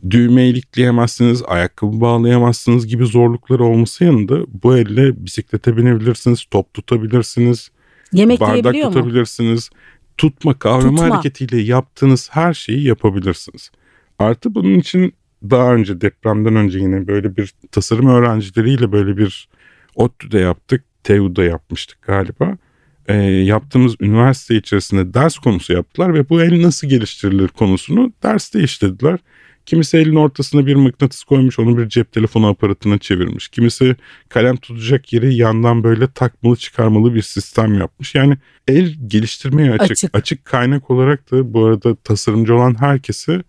[0.09, 7.71] düğme ilikleyemezsiniz, ayakkabı bağlayamazsınız gibi zorlukları olması yanında bu elle bisiklete binebilirsiniz, top tutabilirsiniz,
[8.13, 9.69] Yemek bardak tutabilirsiniz.
[9.71, 9.77] Mu?
[10.17, 11.15] Tutma, kavrama Tutma.
[11.15, 13.71] hareketiyle yaptığınız her şeyi yapabilirsiniz.
[14.19, 15.13] Artı bunun için
[15.49, 19.49] daha önce depremden önce yine böyle bir tasarım öğrencileriyle böyle bir
[19.95, 20.83] ODTÜ'de yaptık.
[21.03, 22.57] TEU'da yapmıştık galiba.
[23.07, 29.19] E, yaptığımız üniversite içerisinde ders konusu yaptılar ve bu el nasıl geliştirilir konusunu derste işlediler.
[29.65, 33.47] Kimisi elin ortasına bir mıknatıs koymuş onu bir cep telefonu aparatına çevirmiş.
[33.47, 33.95] Kimisi
[34.29, 38.15] kalem tutacak yeri yandan böyle takmalı çıkarmalı bir sistem yapmış.
[38.15, 38.37] Yani
[38.67, 39.91] el geliştirmeye açık.
[39.91, 43.41] Açık, açık kaynak olarak da bu arada tasarımcı olan herkesi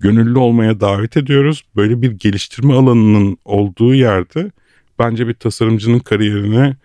[0.00, 1.64] gönüllü olmaya davet ediyoruz.
[1.76, 4.50] Böyle bir geliştirme alanının olduğu yerde
[4.98, 6.76] bence bir tasarımcının kariyerine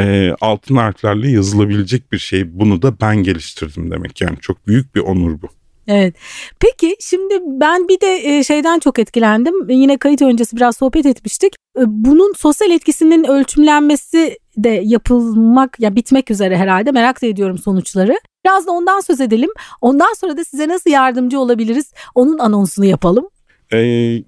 [0.00, 2.58] e, altın harflerle yazılabilecek bir şey.
[2.58, 5.48] Bunu da ben geliştirdim demek yani çok büyük bir onur bu.
[5.88, 6.14] Evet.
[6.60, 9.70] Peki şimdi ben bir de şeyden çok etkilendim.
[9.70, 11.52] Yine kayıt öncesi biraz sohbet etmiştik.
[11.86, 16.92] Bunun sosyal etkisinin ölçümlenmesi de yapılmak ya bitmek üzere herhalde.
[16.92, 18.18] Merak da ediyorum sonuçları.
[18.44, 19.50] Biraz da ondan söz edelim.
[19.80, 21.92] Ondan sonra da size nasıl yardımcı olabiliriz?
[22.14, 23.28] Onun anonsunu yapalım.
[23.72, 23.78] Ee,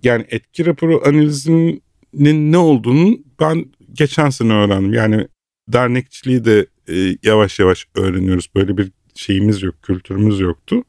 [0.03, 4.93] yani etki raporu analizinin ne olduğunu ben geçen sene öğrendim.
[4.93, 5.29] Yani
[5.69, 8.49] dernekçiliği de e, yavaş yavaş öğreniyoruz.
[8.55, 10.85] Böyle bir şeyimiz yok, kültürümüz yoktu.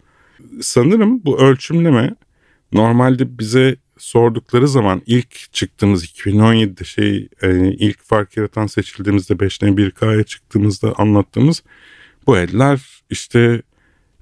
[0.61, 2.15] Sanırım bu ölçümleme
[2.71, 10.23] normalde bize sordukları zaman ilk çıktığımız 2017'de şey e, ilk fark yaratan seçildiğimizde 5'ten 1K'ya
[10.23, 11.63] çıktığımızda anlattığımız
[12.27, 13.61] bu eller işte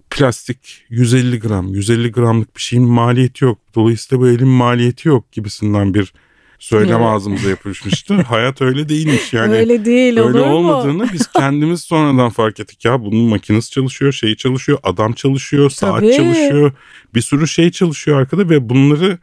[0.10, 3.60] plastik 150 gram 150 gramlık bir şeyin maliyeti yok.
[3.76, 6.14] Dolayısıyla bu elin maliyeti yok gibisinden bir
[6.64, 8.14] söylem ağzımıza yapışmıştı.
[8.28, 9.54] Hayat öyle değilmiş yani.
[9.54, 12.86] Öyle değil öyle olur olmadığını biz kendimiz sonradan fark ettik.
[12.86, 16.16] Ya bunun makinesi çalışıyor, şeyi çalışıyor, adam çalışıyor, saat Tabii.
[16.16, 16.72] çalışıyor.
[17.16, 19.18] Bir sürü şey çalışıyor arkada ve bunları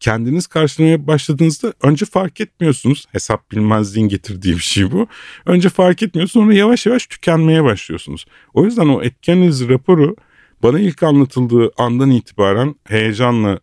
[0.00, 3.06] kendiniz karşılamaya başladığınızda önce fark etmiyorsunuz.
[3.12, 5.06] Hesap bilmezliğin getirdiği bir şey bu.
[5.46, 8.24] Önce fark etmiyorsunuz sonra yavaş yavaş tükenmeye başlıyorsunuz.
[8.54, 10.16] O yüzden o etken analiz raporu
[10.62, 13.60] bana ilk anlatıldığı andan itibaren heyecanla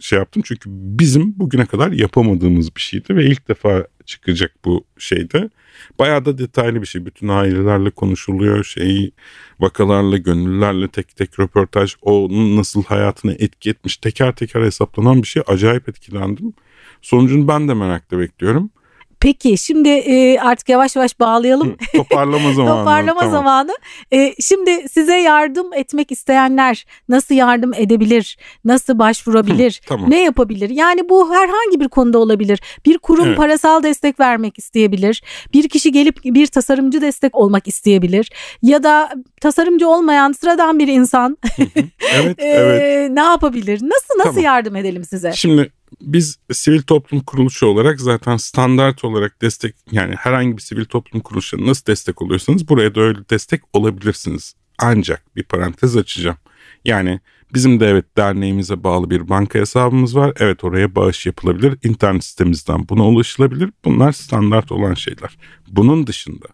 [0.00, 0.42] şey yaptım.
[0.46, 5.50] Çünkü bizim bugüne kadar yapamadığımız bir şeydi ve ilk defa çıkacak bu şeyde.
[5.98, 7.06] Bayağı da detaylı bir şey.
[7.06, 8.64] Bütün ailelerle konuşuluyor.
[8.64, 9.10] Şey
[9.60, 11.94] vakalarla, gönüllülerle tek tek röportaj.
[12.02, 15.42] Onun nasıl hayatına etki etmiş teker teker hesaplanan bir şey.
[15.46, 16.52] Acayip etkilendim.
[17.02, 18.70] Sonucunu ben de merakla bekliyorum.
[19.20, 21.76] Peki şimdi e, artık yavaş yavaş bağlayalım.
[21.96, 22.78] Toparlama zamanı.
[22.78, 23.32] Toparlama tamam.
[23.32, 23.72] zamanı.
[24.12, 28.38] E, şimdi size yardım etmek isteyenler nasıl yardım edebilir?
[28.64, 29.80] Nasıl başvurabilir?
[29.86, 30.10] tamam.
[30.10, 30.70] Ne yapabilir?
[30.70, 32.60] Yani bu herhangi bir konuda olabilir.
[32.86, 33.36] Bir kurum evet.
[33.36, 35.22] parasal destek vermek isteyebilir.
[35.54, 38.32] Bir kişi gelip bir tasarımcı destek olmak isteyebilir.
[38.62, 41.38] Ya da tasarımcı olmayan sıradan bir insan
[42.14, 43.10] evet, e, evet.
[43.10, 43.74] ne yapabilir?
[43.82, 44.44] Nasıl nasıl tamam.
[44.44, 45.32] yardım edelim size?
[45.32, 51.20] Şimdi biz sivil toplum kuruluşu olarak zaten standart olarak destek yani herhangi bir sivil toplum
[51.20, 54.54] kuruluşuna nasıl destek oluyorsanız buraya da öyle destek olabilirsiniz.
[54.78, 56.36] Ancak bir parantez açacağım.
[56.84, 57.20] Yani
[57.54, 60.32] bizim de evet derneğimize bağlı bir banka hesabımız var.
[60.38, 61.78] Evet oraya bağış yapılabilir.
[61.82, 63.70] İnternet sitemizden buna ulaşılabilir.
[63.84, 65.38] Bunlar standart olan şeyler.
[65.68, 66.46] Bunun dışında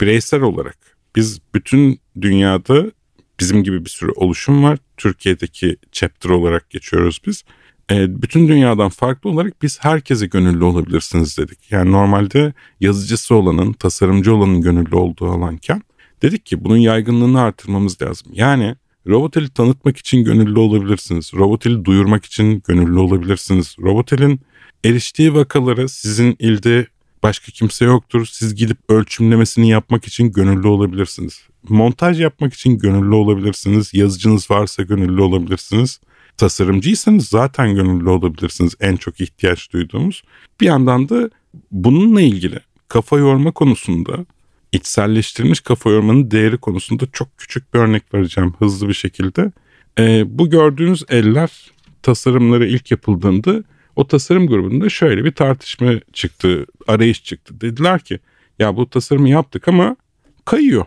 [0.00, 0.76] bireysel olarak
[1.16, 2.92] biz bütün dünyada
[3.40, 4.78] bizim gibi bir sürü oluşum var.
[4.96, 7.44] Türkiye'deki chapter olarak geçiyoruz biz.
[7.90, 11.58] E, bütün dünyadan farklı olarak biz herkese gönüllü olabilirsiniz dedik.
[11.70, 15.82] Yani normalde yazıcısı olanın, tasarımcı olanın gönüllü olduğu alanken
[16.22, 18.32] dedik ki bunun yaygınlığını artırmamız lazım.
[18.34, 21.34] Yani Robotel'i tanıtmak için gönüllü olabilirsiniz.
[21.34, 23.76] Robotel'i duyurmak için gönüllü olabilirsiniz.
[23.80, 24.40] Robotel'in
[24.84, 26.86] eriştiği vakalara sizin ilde
[27.22, 28.26] başka kimse yoktur.
[28.30, 31.42] Siz gidip ölçümlemesini yapmak için gönüllü olabilirsiniz.
[31.68, 33.94] Montaj yapmak için gönüllü olabilirsiniz.
[33.94, 36.00] Yazıcınız varsa gönüllü olabilirsiniz.
[36.36, 40.22] Tasarımcıysanız zaten gönüllü olabilirsiniz en çok ihtiyaç duyduğumuz.
[40.60, 41.30] Bir yandan da
[41.70, 44.26] bununla ilgili kafa yorma konusunda
[44.72, 49.52] içselleştirilmiş kafa yormanın değeri konusunda çok küçük bir örnek vereceğim hızlı bir şekilde.
[49.98, 53.64] Ee, bu gördüğünüz eller tasarımları ilk yapıldığında
[53.96, 57.60] o tasarım grubunda şöyle bir tartışma çıktı, arayış çıktı.
[57.60, 58.18] Dediler ki
[58.58, 59.96] ya bu tasarımı yaptık ama
[60.44, 60.84] kayıyor.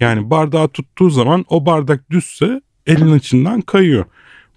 [0.00, 4.04] Yani bardağı tuttuğu zaman o bardak düzse elin içinden kayıyor.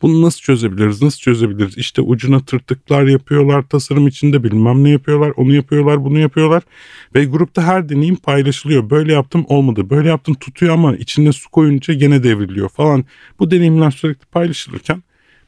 [0.03, 1.01] Bunu nasıl çözebiliriz?
[1.01, 1.77] Nasıl çözebiliriz?
[1.77, 6.63] İşte ucuna tırtıklar yapıyorlar, tasarım içinde bilmem ne yapıyorlar, onu yapıyorlar, bunu yapıyorlar.
[7.15, 8.89] Ve grupta her deneyim paylaşılıyor.
[8.89, 13.05] Böyle yaptım olmadı, böyle yaptım tutuyor ama içinde su koyunca gene devriliyor falan.
[13.39, 15.03] Bu deneyimler sürekli paylaşılırken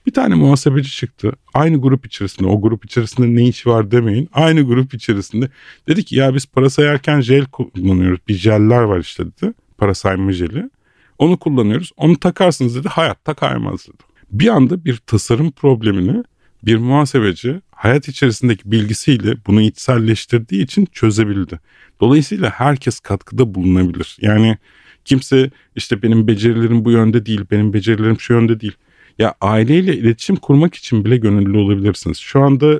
[0.06, 1.32] bir tane muhasebeci çıktı.
[1.54, 4.30] Aynı grup içerisinde, o grup içerisinde ne işi var demeyin.
[4.34, 5.50] Aynı grup içerisinde
[5.88, 8.20] dedi ki ya biz para sayarken jel kullanıyoruz.
[8.28, 9.54] Bir jeller var işte dedi.
[9.78, 10.70] Para sayma jeli.
[11.18, 11.92] Onu kullanıyoruz.
[11.98, 12.88] Onu takarsınız dedi.
[12.90, 14.15] Hayatta kaymaz dedi.
[14.32, 16.24] Bir anda bir tasarım problemini
[16.64, 21.60] bir muhasebeci hayat içerisindeki bilgisiyle bunu içselleştirdiği için çözebildi.
[22.02, 24.18] Dolayısıyla herkes katkıda bulunabilir.
[24.22, 24.58] Yani
[25.06, 28.76] kimse işte benim becerilerim bu yönde değil, benim becerilerim şu yönde değil.
[29.20, 32.18] Ya aileyle iletişim kurmak için bile gönüllü olabilirsiniz.
[32.18, 32.80] Şu anda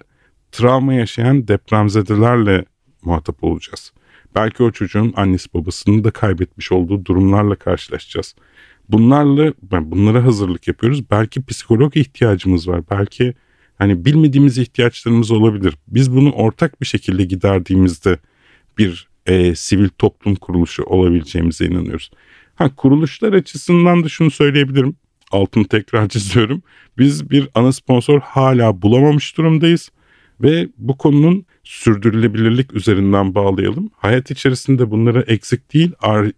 [0.52, 2.66] travma yaşayan depremzedelerle
[3.02, 3.94] muhatap olacağız.
[4.36, 8.36] Belki o çocuğun annesi babasını da kaybetmiş olduğu durumlarla karşılaşacağız.
[8.90, 11.12] Bunlarla bunlara hazırlık yapıyoruz.
[11.12, 12.82] Belki psikolog ihtiyacımız var.
[12.92, 13.34] Belki
[13.78, 15.78] hani bilmediğimiz ihtiyaçlarımız olabilir.
[15.88, 18.20] Biz bunu ortak bir şekilde giderdiğimizde
[18.78, 22.12] bir e, sivil toplum kuruluşu olabileceğimize inanıyoruz.
[22.56, 24.96] Ha kuruluşlar açısından da şunu söyleyebilirim.
[25.32, 26.64] Altını tekrar çiziyorum.
[26.98, 29.90] Biz bir ana sponsor hala bulamamış durumdayız
[30.42, 33.90] ve bu konunun sürdürülebilirlik üzerinden bağlayalım.
[33.98, 35.92] Hayat içerisinde bunları eksik değil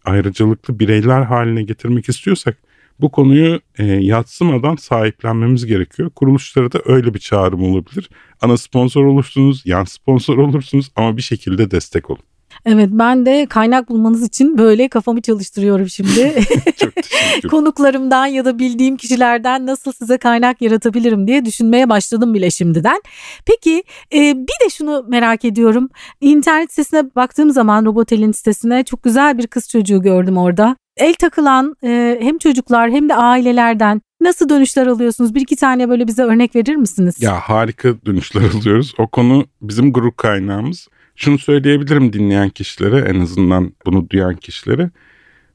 [0.05, 2.57] ayrıcalıklı bireyler haline getirmek istiyorsak
[2.99, 6.09] bu konuyu e, yatsımadan sahiplenmemiz gerekiyor.
[6.09, 8.09] Kuruluşlara da öyle bir çağrım olabilir.
[8.41, 12.23] Ana sponsor olursunuz, yan sponsor olursunuz ama bir şekilde destek olun.
[12.69, 16.43] Evet ben de kaynak bulmanız için böyle kafamı çalıştırıyorum şimdi.
[16.77, 16.93] Çok
[17.49, 23.01] Konuklarımdan ya da bildiğim kişilerden nasıl size kaynak yaratabilirim diye düşünmeye başladım bile şimdiden.
[23.45, 25.89] Peki e, bir de şunu merak ediyorum.
[26.21, 30.75] İnternet sitesine baktığım zaman Robotel'in sitesine çok güzel bir kız çocuğu gördüm orada.
[30.97, 35.35] El takılan e, hem çocuklar hem de ailelerden nasıl dönüşler alıyorsunuz?
[35.35, 37.21] Bir iki tane böyle bize örnek verir misiniz?
[37.21, 38.93] Ya harika dönüşler alıyoruz.
[38.97, 40.87] O konu bizim grup kaynağımız.
[41.19, 44.91] Şunu söyleyebilirim dinleyen kişilere en azından bunu duyan kişilere.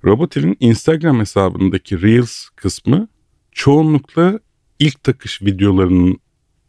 [0.05, 3.09] Robotel'in Instagram hesabındaki Reels kısmı
[3.53, 4.41] çoğunlukla
[4.79, 6.19] ilk takış videolarının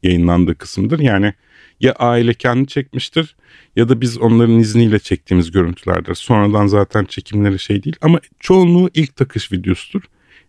[0.03, 0.99] yayınlandığı kısımdır.
[0.99, 1.33] Yani
[1.79, 3.35] ya aile kendi çekmiştir
[3.75, 6.15] ya da biz onların izniyle çektiğimiz görüntülerdir.
[6.15, 10.01] Sonradan zaten çekimleri şey değil ama çoğunluğu ilk takış videosudur.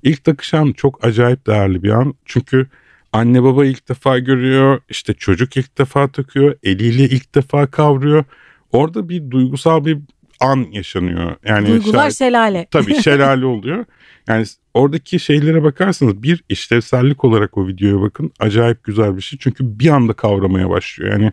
[0.03, 2.15] İlk takış an çok acayip değerli bir an.
[2.25, 2.67] Çünkü
[3.15, 8.25] anne baba ilk defa görüyor, işte çocuk ilk defa takıyor, eliyle ilk defa kavruyor.
[8.73, 9.99] Orada bir duygusal bir
[10.41, 11.37] an yaşanıyor.
[11.45, 12.67] Yani Duygular şahit, şelale.
[12.71, 13.85] Tabii şelale oluyor.
[14.29, 18.33] Yani oradaki şeylere bakarsanız bir işlevsellik olarak o videoya bakın.
[18.41, 19.39] Acayip güzel bir şey.
[19.39, 21.13] Çünkü bir anda kavramaya başlıyor.
[21.13, 21.33] Yani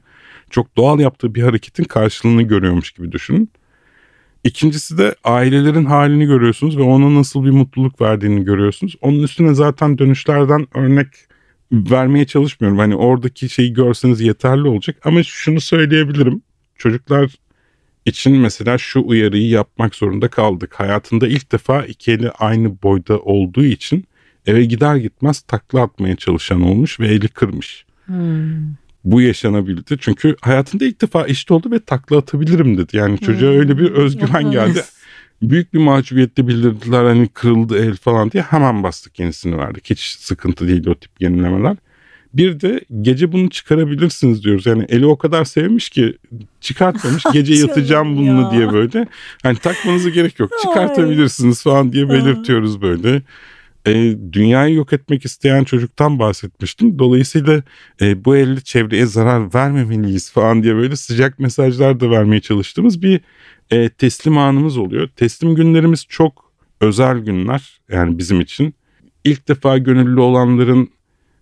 [0.49, 3.49] çok doğal yaptığı bir hareketin karşılığını görüyormuş gibi düşünün.
[4.43, 8.95] İkincisi de ailelerin halini görüyorsunuz ve ona nasıl bir mutluluk verdiğini görüyorsunuz.
[9.01, 11.07] Onun üstüne zaten dönüşlerden örnek
[11.71, 12.79] vermeye çalışmıyorum.
[12.79, 14.97] Hani oradaki şeyi görseniz yeterli olacak.
[15.03, 16.41] Ama şunu söyleyebilirim.
[16.75, 17.31] Çocuklar
[18.05, 20.73] için mesela şu uyarıyı yapmak zorunda kaldık.
[20.73, 24.05] Hayatında ilk defa iki eli aynı boyda olduğu için
[24.45, 27.85] eve gider gitmez takla atmaya çalışan olmuş ve eli kırmış.
[28.05, 28.73] Hmm.
[29.03, 32.97] Bu yaşanabildi çünkü hayatında ilk defa işte oldu ve takla atabilirim dedi.
[32.97, 33.59] Yani çocuğa hmm.
[33.59, 34.83] öyle bir özgüven geldi.
[35.41, 39.89] Büyük bir mahcubiyette bildirdiler hani kırıldı el falan diye hemen bastık yenisini verdik.
[39.89, 41.77] Hiç sıkıntı değil o tip yenilemeler.
[42.33, 44.65] Bir de gece bunu çıkarabilirsiniz diyoruz.
[44.65, 46.17] Yani eli o kadar sevmiş ki
[46.61, 47.23] çıkartmamış.
[47.33, 49.07] Gece yatacağım bununla diye böyle.
[49.43, 50.51] Hani takmanıza gerek yok.
[50.61, 53.21] Çıkartabilirsiniz falan diye belirtiyoruz böyle.
[53.87, 53.93] E,
[54.33, 56.99] dünyayı yok etmek isteyen çocuktan bahsetmiştim.
[56.99, 57.63] Dolayısıyla
[58.01, 63.21] e, bu elle çevreye zarar vermemeliyiz falan diye böyle sıcak mesajlar da vermeye çalıştığımız bir
[63.71, 65.07] e, teslim anımız oluyor.
[65.15, 66.51] Teslim günlerimiz çok
[66.81, 68.73] özel günler yani bizim için.
[69.23, 70.89] İlk defa gönüllü olanların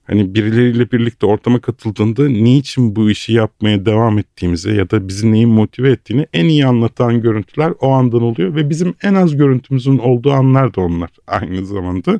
[0.03, 5.45] hani birileriyle birlikte ortama katıldığında niçin bu işi yapmaya devam ettiğimizi ya da bizi neyi
[5.45, 10.31] motive ettiğini en iyi anlatan görüntüler o andan oluyor ve bizim en az görüntümüzün olduğu
[10.31, 12.19] anlar da onlar aynı zamanda.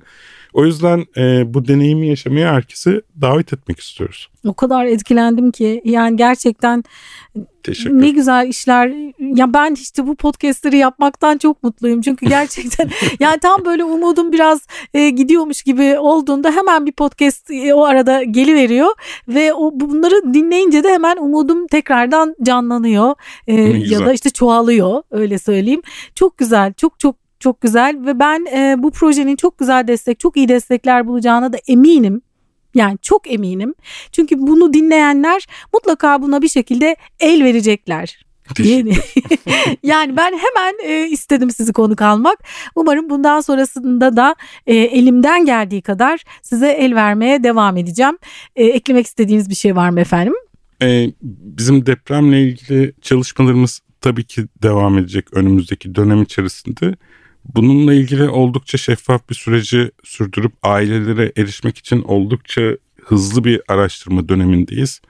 [0.53, 4.29] O yüzden e, bu deneyimi yaşamaya herkesi davet etmek istiyoruz.
[4.47, 6.83] O kadar etkilendim ki yani gerçekten
[7.63, 8.01] Teşekkür.
[8.01, 8.93] ne güzel işler.
[9.19, 12.01] Ya ben işte bu podcastleri yapmaktan çok mutluyum.
[12.01, 12.89] Çünkü gerçekten
[13.19, 18.23] yani tam böyle umudum biraz e, gidiyormuş gibi olduğunda hemen bir podcast e, o arada
[18.23, 18.89] geliveriyor
[19.27, 23.15] ve o bunları dinleyince de hemen umudum tekrardan canlanıyor.
[23.47, 25.81] E, ya da işte çoğalıyor öyle söyleyeyim.
[26.15, 26.73] Çok güzel.
[26.73, 31.07] Çok çok çok güzel ve ben e, bu projenin çok güzel destek, çok iyi destekler
[31.07, 32.21] bulacağına da eminim.
[32.75, 33.73] Yani çok eminim.
[34.11, 38.25] Çünkü bunu dinleyenler mutlaka buna bir şekilde el verecekler.
[39.83, 42.39] yani ben hemen e, istedim sizi konuk almak.
[42.75, 44.35] Umarım bundan sonrasında da
[44.67, 48.17] e, elimden geldiği kadar size el vermeye devam edeceğim.
[48.55, 50.33] E, eklemek istediğiniz bir şey var mı efendim?
[50.81, 56.95] E, bizim depremle ilgili çalışmalarımız tabii ki devam edecek önümüzdeki dönem içerisinde.
[57.45, 65.01] Bununla ilgili oldukça şeffaf bir süreci sürdürüp ailelere erişmek için oldukça hızlı bir araştırma dönemindeyiz.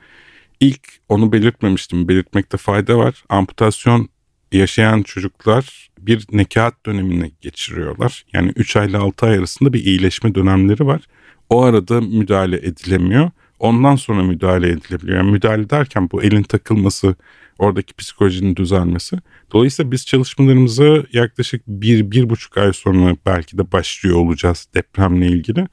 [0.60, 3.24] İlk onu belirtmemiştim, belirtmekte fayda var.
[3.30, 4.10] Amputasyon
[4.52, 8.26] yaşayan çocuklar bir nekat dönemine geçiriyorlar.
[8.34, 11.02] Yani 3 ay ile 6 ay arasında bir iyileşme dönemleri var.
[11.50, 13.32] O arada müdahale edilemiyor.
[13.60, 15.18] Ondan sonra müdahale edilebiliyor.
[15.18, 17.16] Yani müdahale derken bu elin takılması,
[17.60, 19.18] oradaki psikolojinin düzelmesi.
[19.54, 25.68] Dolayısıyla biz çalışmalarımıza yaklaşık bir, bir buçuk ay sonra belki de başlıyor olacağız depremle ilgili.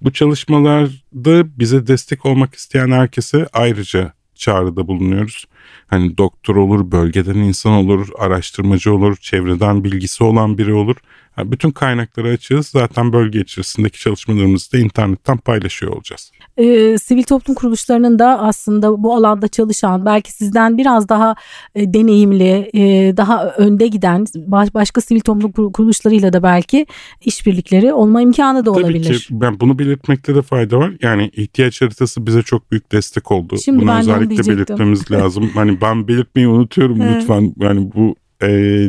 [0.00, 5.46] Bu çalışmalarda bize destek olmak isteyen herkese ayrıca çağrıda bulunuyoruz.
[5.86, 10.96] Hani doktor olur, bölgeden insan olur, araştırmacı olur, çevreden bilgisi olan biri olur.
[11.38, 12.66] Yani bütün kaynakları açığız.
[12.66, 16.32] Zaten bölge içerisindeki çalışmalarımızı da internetten paylaşıyor olacağız.
[16.56, 21.34] Ee, sivil toplum kuruluşlarının da aslında bu alanda çalışan belki sizden biraz daha
[21.74, 26.86] e, deneyimli, e, daha önde giden baş, başka sivil toplum kuruluşlarıyla da belki
[27.24, 29.04] işbirlikleri olma imkanı da olabilir.
[29.04, 30.92] Tabii ki ben bunu belirtmekte de fayda var.
[31.02, 33.56] Yani ihtiyaç haritası bize çok büyük destek oldu.
[33.64, 35.50] Şimdi bunu özellikle belirtmemiz lazım.
[35.58, 37.54] Hani ben belirtmeyi unutuyorum lütfen.
[37.60, 38.48] Yani bu e,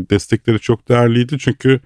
[0.09, 1.79] destekleri çok değerliydi çünkü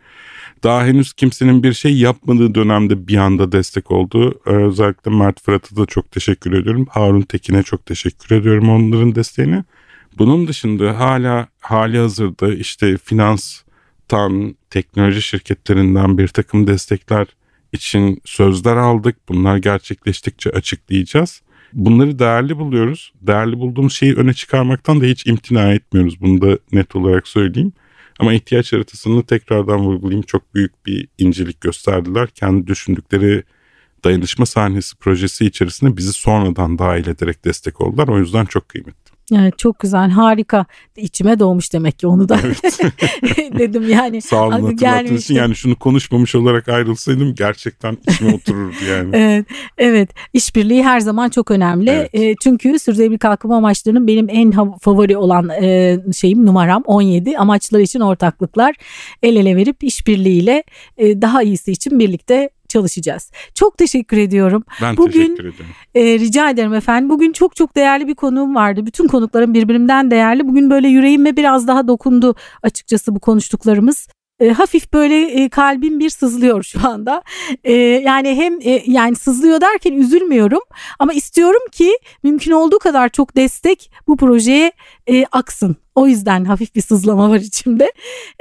[0.64, 4.42] daha henüz kimsenin bir şey yapmadığı dönemde bir anda destek oldu.
[4.48, 6.86] Ee, özellikle Mert Fırat'a da çok teşekkür ediyorum.
[6.90, 9.64] Harun Tekin'e çok teşekkür ediyorum onların desteğini.
[10.18, 17.28] Bunun dışında hala hali hazırda işte finanstan, teknoloji şirketlerinden bir takım destekler
[17.72, 19.16] için sözler aldık.
[19.30, 21.42] Bunlar gerçekleştikçe açıklayacağız.
[21.74, 23.14] Bunları değerli buluyoruz.
[23.22, 26.22] Değerli bulduğumuz şeyi öne çıkarmaktan da hiç imtina etmiyoruz.
[26.22, 27.74] Bunu da net olarak söyleyeyim.
[28.20, 32.28] Ama ihtiyaç haritasını tekrardan vurgulayayım çok büyük bir incelik gösterdiler.
[32.28, 33.44] Kendi düşündükleri
[34.04, 38.08] dayanışma sahnesi projesi içerisinde bizi sonradan dahil ederek destek oldular.
[38.08, 39.03] O yüzden çok kıymetli.
[39.32, 40.66] Evet çok güzel harika
[40.98, 42.80] içime doğmuş demek ki onu da evet.
[43.60, 44.22] dedim yani.
[44.22, 49.10] Sağ olun hatırlattığınız için yani şunu konuşmamış olarak ayrılsaydım gerçekten içime otururdu yani.
[49.14, 49.46] evet
[49.78, 52.10] evet işbirliği her zaman çok önemli evet.
[52.16, 58.00] e, çünkü sürdürülebilir kalkınma amaçlarının benim en favori olan e, şeyim numaram 17 amaçlar için
[58.00, 58.76] ortaklıklar
[59.24, 60.64] el ele verip işbirliğiyle
[60.98, 63.32] e, daha iyisi için birlikte çalışacağız.
[63.54, 64.64] Çok teşekkür ediyorum.
[64.82, 65.66] Ben Bugün, teşekkür ederim.
[65.96, 67.10] E, rica ederim efendim.
[67.10, 68.86] Bugün çok çok değerli bir konuğum vardı.
[68.86, 70.48] Bütün konuklarım birbirinden değerli.
[70.48, 74.08] Bugün böyle yüreğime biraz daha dokundu açıkçası bu konuştuklarımız.
[74.40, 77.24] E, hafif böyle e, kalbim bir sızlıyor şu anda.
[77.64, 80.62] E, yani hem e, yani sızlıyor derken üzülmüyorum
[81.00, 84.72] ama istiyorum ki mümkün olduğu kadar çok destek bu projeye
[85.08, 85.76] e, aksın.
[85.96, 87.92] O yüzden hafif bir sızlama var içimde.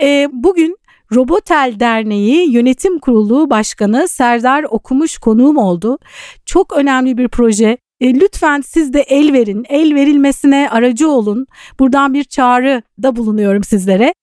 [0.02, 0.76] E, bugün
[1.14, 5.98] Robotel Derneği Yönetim Kurulu Başkanı Serdar Okumuş konuğum oldu.
[6.46, 7.78] Çok önemli bir proje.
[8.00, 11.46] E, lütfen siz de el verin, el verilmesine aracı olun.
[11.78, 14.14] Buradan bir çağrı da bulunuyorum sizlere.